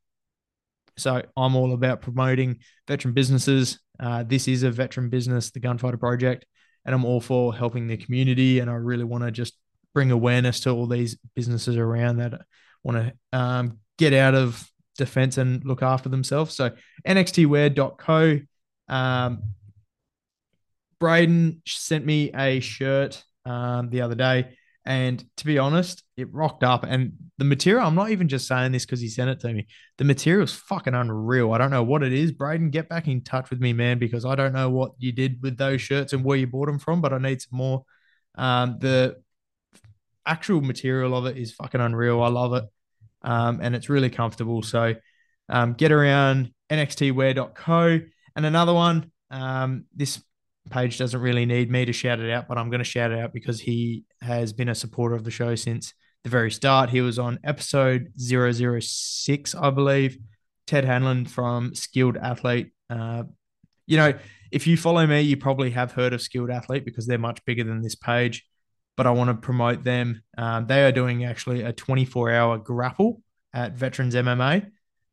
So 0.97 1.23
I'm 1.37 1.55
all 1.55 1.75
about 1.75 2.01
promoting 2.01 2.59
veteran 2.89 3.15
businesses. 3.15 3.79
Uh, 4.01 4.25
this 4.25 4.49
is 4.49 4.63
a 4.63 4.71
veteran 4.71 5.11
business, 5.11 5.51
the 5.51 5.61
Gunfighter 5.61 5.97
Project, 5.97 6.45
and 6.89 6.95
I'm 6.95 7.05
all 7.05 7.21
for 7.21 7.55
helping 7.55 7.87
the 7.87 7.99
community. 7.99 8.61
And 8.61 8.71
I 8.71 8.73
really 8.73 9.05
want 9.05 9.23
to 9.23 9.31
just 9.31 9.53
bring 9.93 10.11
awareness 10.11 10.61
to 10.61 10.71
all 10.71 10.87
these 10.87 11.19
businesses 11.37 11.77
around 11.77 12.17
that 12.17 12.41
want 12.83 12.97
to 12.97 13.39
um, 13.39 13.79
get 13.99 14.15
out 14.15 14.35
of 14.35 14.67
defense 14.97 15.37
and 15.37 15.63
look 15.67 15.83
after 15.83 16.09
themselves. 16.09 16.55
So 16.55 16.71
nxtwear.co. 17.07 18.41
Um, 18.89 19.43
Braden 20.99 21.61
sent 21.67 22.07
me 22.07 22.31
a 22.35 22.61
shirt 22.61 23.23
um, 23.45 23.91
the 23.91 24.01
other 24.01 24.15
day. 24.15 24.57
And 24.87 25.23
to 25.37 25.45
be 25.45 25.59
honest, 25.59 26.03
it 26.19 26.33
rocked 26.33 26.65
up. 26.65 26.85
And 26.85 27.13
the 27.39 27.45
material, 27.45 27.87
I'm 27.87 27.95
not 27.95 28.11
even 28.11 28.29
just 28.29 28.47
saying 28.47 28.73
this 28.73 28.85
because 28.85 29.01
he 29.01 29.09
sent 29.09 29.31
it 29.31 29.41
to 29.41 29.53
me. 29.53 29.67
The 29.97 30.05
material's 30.05 30.53
fucking 30.53 30.95
unreal. 30.95 31.53
I 31.53 31.59
don't 31.59 31.71
know 31.71 31.83
what 31.83 32.03
it 32.03 32.13
is. 32.13 32.33
Braden, 32.33 32.71
get 32.71 32.89
back 32.89 33.09
in 33.09 33.23
touch 33.23 33.51
with 33.51 33.61
me, 33.61 33.73
man, 33.73 33.99
because 33.99 34.25
I 34.25 34.35
don't 34.35 34.53
know 34.53 34.69
what 34.69 34.93
you 34.99 35.13
did 35.13 35.41
with 35.43 35.57
those 35.57 35.81
shirts 35.81 36.13
and 36.13 36.25
where 36.25 36.37
you 36.37 36.47
bought 36.47 36.67
them 36.67 36.79
from, 36.79 37.01
but 37.01 37.13
I 37.13 37.19
need 37.19 37.41
some 37.41 37.57
more. 37.57 37.85
Um, 38.35 38.79
the 38.81 39.17
actual 40.27 40.61
material 40.61 41.17
of 41.17 41.27
it 41.27 41.39
is 41.39 41.53
fucking 41.55 41.81
unreal. 41.81 42.23
I 42.23 42.29
love 42.29 42.53
it 42.55 42.65
um, 43.23 43.61
and 43.63 43.75
it's 43.75 43.89
really 43.89 44.11
comfortable. 44.11 44.63
So 44.63 44.95
um, 45.49 45.75
get 45.75 45.93
around 45.93 46.53
nxtwear.co. 46.71 48.01
And 48.37 48.47
another 48.47 48.75
one, 48.75 49.11
um, 49.31 49.85
this 49.95 50.23
page 50.71 50.99
doesn't 50.99 51.21
really 51.21 51.47
need 51.47 51.71
me 51.71 51.85
to 51.85 51.93
shout 51.93 52.21
it 52.21 52.31
out, 52.31 52.47
but 52.49 52.59
I'm 52.59 52.71
going 52.71 52.81
to 52.81 52.85
shout 52.85 53.11
it 53.11 53.19
out 53.19 53.33
because 53.33 53.61
he 53.61 54.05
has 54.21 54.53
been 54.53 54.69
a 54.69 54.75
supporter 54.75 55.15
of 55.15 55.25
the 55.25 55.31
show 55.31 55.55
since 55.55 55.95
the 56.25 56.31
very 56.31 56.51
start. 56.51 56.91
He 56.91 57.01
was 57.01 57.19
on 57.19 57.39
episode 57.45 58.13
006, 58.19 59.55
I 59.55 59.71
believe. 59.71 60.19
Ted 60.67 60.85
Hanlon 60.85 61.25
from 61.25 61.75
Skilled 61.75 62.17
Athlete. 62.17 62.73
Uh, 62.91 63.25
you 63.87 63.97
know, 63.97 64.13
if 64.53 64.67
you 64.67 64.77
follow 64.77 65.07
me, 65.07 65.23
you 65.23 65.37
probably 65.37 65.71
have 65.71 65.93
heard 65.93 66.13
of 66.13 66.21
Skilled 66.21 66.51
Athlete 66.51 66.85
because 66.85 67.07
they're 67.07 67.19
much 67.19 67.45
bigger 67.45 67.65
than 67.65 67.83
this 67.83 67.95
page 67.95 68.45
but 68.99 69.07
I 69.07 69.13
want 69.13 69.31
to 69.31 69.35
promote 69.35 69.85
them. 69.85 70.23
Um, 70.37 70.67
they 70.67 70.85
are 70.85 70.91
doing 70.91 71.25
actually 71.25 71.63
a 71.63 71.73
24 71.73 72.33
hour 72.33 72.59
grapple 72.59 73.23
at 73.55 73.75
Veterans 73.75 74.17
MMA 74.17 74.73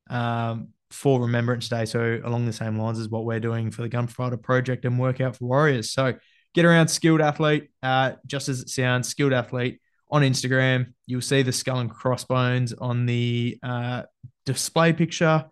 um, 0.10 0.70
for 0.90 1.22
Remembrance 1.22 1.70
Day. 1.70 1.86
So, 1.86 2.20
along 2.26 2.48
the 2.48 2.52
same 2.52 2.80
lines 2.80 2.98
as 2.98 3.10
what 3.10 3.26
we're 3.26 3.40
doing 3.40 3.70
for 3.70 3.84
the 3.84 3.90
Gunfighter 3.90 4.38
Project 4.38 4.86
and 4.86 5.00
Workout 5.00 5.38
for 5.38 5.46
Warriors. 5.46 5.92
So, 5.92 6.16
get 6.56 6.66
around 6.66 6.88
skilled 6.88 7.22
athlete, 7.22 7.70
uh, 7.84 8.14
just 8.26 8.50
as 8.50 8.62
it 8.62 8.70
sounds, 8.70 9.08
skilled 9.08 9.34
athlete 9.34 9.80
on 10.10 10.22
Instagram. 10.22 10.94
You'll 11.08 11.22
see 11.22 11.42
the 11.42 11.52
skull 11.52 11.80
and 11.80 11.90
crossbones 11.90 12.72
on 12.74 13.06
the 13.06 13.58
uh, 13.64 14.04
display 14.46 14.94
picture. 14.94 15.46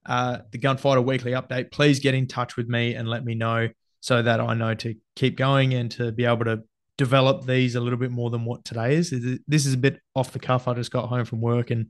uh, 0.05 0.39
the 0.51 0.59
Gunfighter 0.59 1.01
Weekly 1.01 1.31
Update, 1.31 1.71
please 1.71 1.99
get 1.99 2.13
in 2.13 2.27
touch 2.27 2.55
with 2.55 2.67
me 2.67 2.93
and 2.93 3.07
let 3.07 3.25
me 3.25 3.33
know 3.33 3.69
so 4.01 4.21
that 4.21 4.39
I 4.39 4.53
know 4.53 4.75
to 4.75 4.95
keep 5.15 5.35
going 5.35 5.73
and 5.73 5.89
to 5.91 6.11
be 6.11 6.25
able 6.25 6.45
to 6.45 6.61
develop 6.97 7.45
these 7.45 7.75
a 7.75 7.81
little 7.81 7.97
bit 7.97 8.11
more 8.11 8.29
than 8.29 8.45
what 8.45 8.63
today 8.63 8.95
is. 8.95 9.09
This 9.47 9.65
is 9.65 9.73
a 9.73 9.77
bit 9.77 9.99
off 10.15 10.31
the 10.31 10.39
cuff. 10.39 10.67
I 10.67 10.73
just 10.75 10.91
got 10.91 11.09
home 11.09 11.25
from 11.25 11.41
work 11.41 11.71
and 11.71 11.87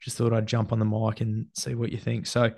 just 0.00 0.16
thought 0.16 0.32
I'd 0.32 0.46
jump 0.46 0.72
on 0.72 0.78
the 0.78 0.84
mic 0.84 1.20
and 1.20 1.46
see 1.54 1.74
what 1.74 1.90
you 1.90 1.98
think. 1.98 2.26
So 2.26 2.52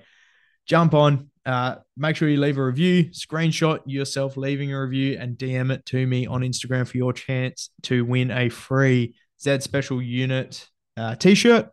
jump 0.66 0.92
on, 0.94 1.30
uh, 1.46 1.76
make 1.96 2.16
sure 2.16 2.28
you 2.28 2.38
leave 2.38 2.58
a 2.58 2.64
review, 2.64 3.06
screenshot 3.06 3.80
yourself 3.86 4.36
leaving 4.36 4.72
a 4.72 4.80
review, 4.80 5.16
and 5.18 5.38
DM 5.38 5.72
it 5.72 5.86
to 5.86 6.06
me 6.06 6.26
on 6.26 6.42
Instagram 6.42 6.86
for 6.86 6.98
your 6.98 7.12
chance 7.12 7.70
to 7.84 8.04
win 8.04 8.30
a 8.30 8.50
free 8.50 9.14
Z 9.40 9.60
Special 9.60 10.02
Unit 10.02 10.68
uh, 10.98 11.14
t 11.14 11.34
shirt 11.34 11.70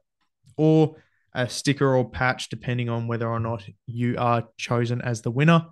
or 0.57 0.95
a 1.33 1.49
sticker 1.49 1.95
or 1.95 2.09
patch, 2.09 2.49
depending 2.49 2.89
on 2.89 3.07
whether 3.07 3.27
or 3.27 3.39
not 3.39 3.63
you 3.87 4.15
are 4.17 4.47
chosen 4.57 5.01
as 5.01 5.21
the 5.21 5.31
winner. 5.31 5.65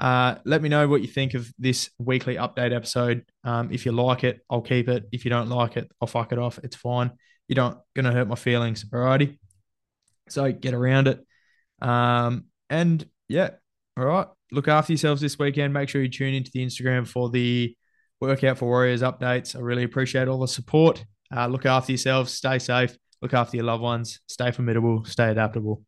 Uh, 0.00 0.36
let 0.44 0.62
me 0.62 0.68
know 0.68 0.88
what 0.88 1.02
you 1.02 1.06
think 1.06 1.34
of 1.34 1.52
this 1.58 1.90
weekly 1.98 2.36
update 2.36 2.74
episode. 2.74 3.24
Um, 3.44 3.70
if 3.70 3.86
you 3.86 3.92
like 3.92 4.24
it, 4.24 4.40
I'll 4.50 4.62
keep 4.62 4.88
it. 4.88 5.04
If 5.12 5.24
you 5.24 5.30
don't 5.30 5.48
like 5.48 5.76
it, 5.76 5.90
I'll 6.00 6.08
fuck 6.08 6.32
it 6.32 6.38
off. 6.38 6.58
It's 6.64 6.76
fine. 6.76 7.12
You 7.48 7.54
don't 7.54 7.78
gonna 7.94 8.12
hurt 8.12 8.26
my 8.28 8.34
feelings. 8.34 8.84
Alrighty. 8.84 9.38
So 10.28 10.50
get 10.50 10.74
around 10.74 11.08
it. 11.08 11.24
Um, 11.80 12.46
and 12.70 13.06
yeah, 13.28 13.50
all 13.96 14.06
right. 14.06 14.26
Look 14.50 14.68
after 14.68 14.92
yourselves 14.92 15.20
this 15.20 15.38
weekend. 15.38 15.74
Make 15.74 15.88
sure 15.88 16.02
you 16.02 16.08
tune 16.08 16.34
into 16.34 16.50
the 16.52 16.64
Instagram 16.64 17.06
for 17.06 17.28
the 17.28 17.76
workout 18.20 18.58
for 18.58 18.66
Warriors 18.66 19.02
updates. 19.02 19.54
I 19.54 19.60
really 19.60 19.82
appreciate 19.84 20.28
all 20.28 20.38
the 20.38 20.48
support. 20.48 21.04
Uh, 21.34 21.46
look 21.46 21.66
after 21.66 21.92
yourselves. 21.92 22.32
Stay 22.32 22.58
safe. 22.58 22.96
Look 23.22 23.34
after 23.34 23.56
your 23.56 23.66
loved 23.66 23.82
ones. 23.82 24.20
Stay 24.26 24.50
formidable. 24.50 25.04
Stay 25.04 25.30
adaptable. 25.30 25.82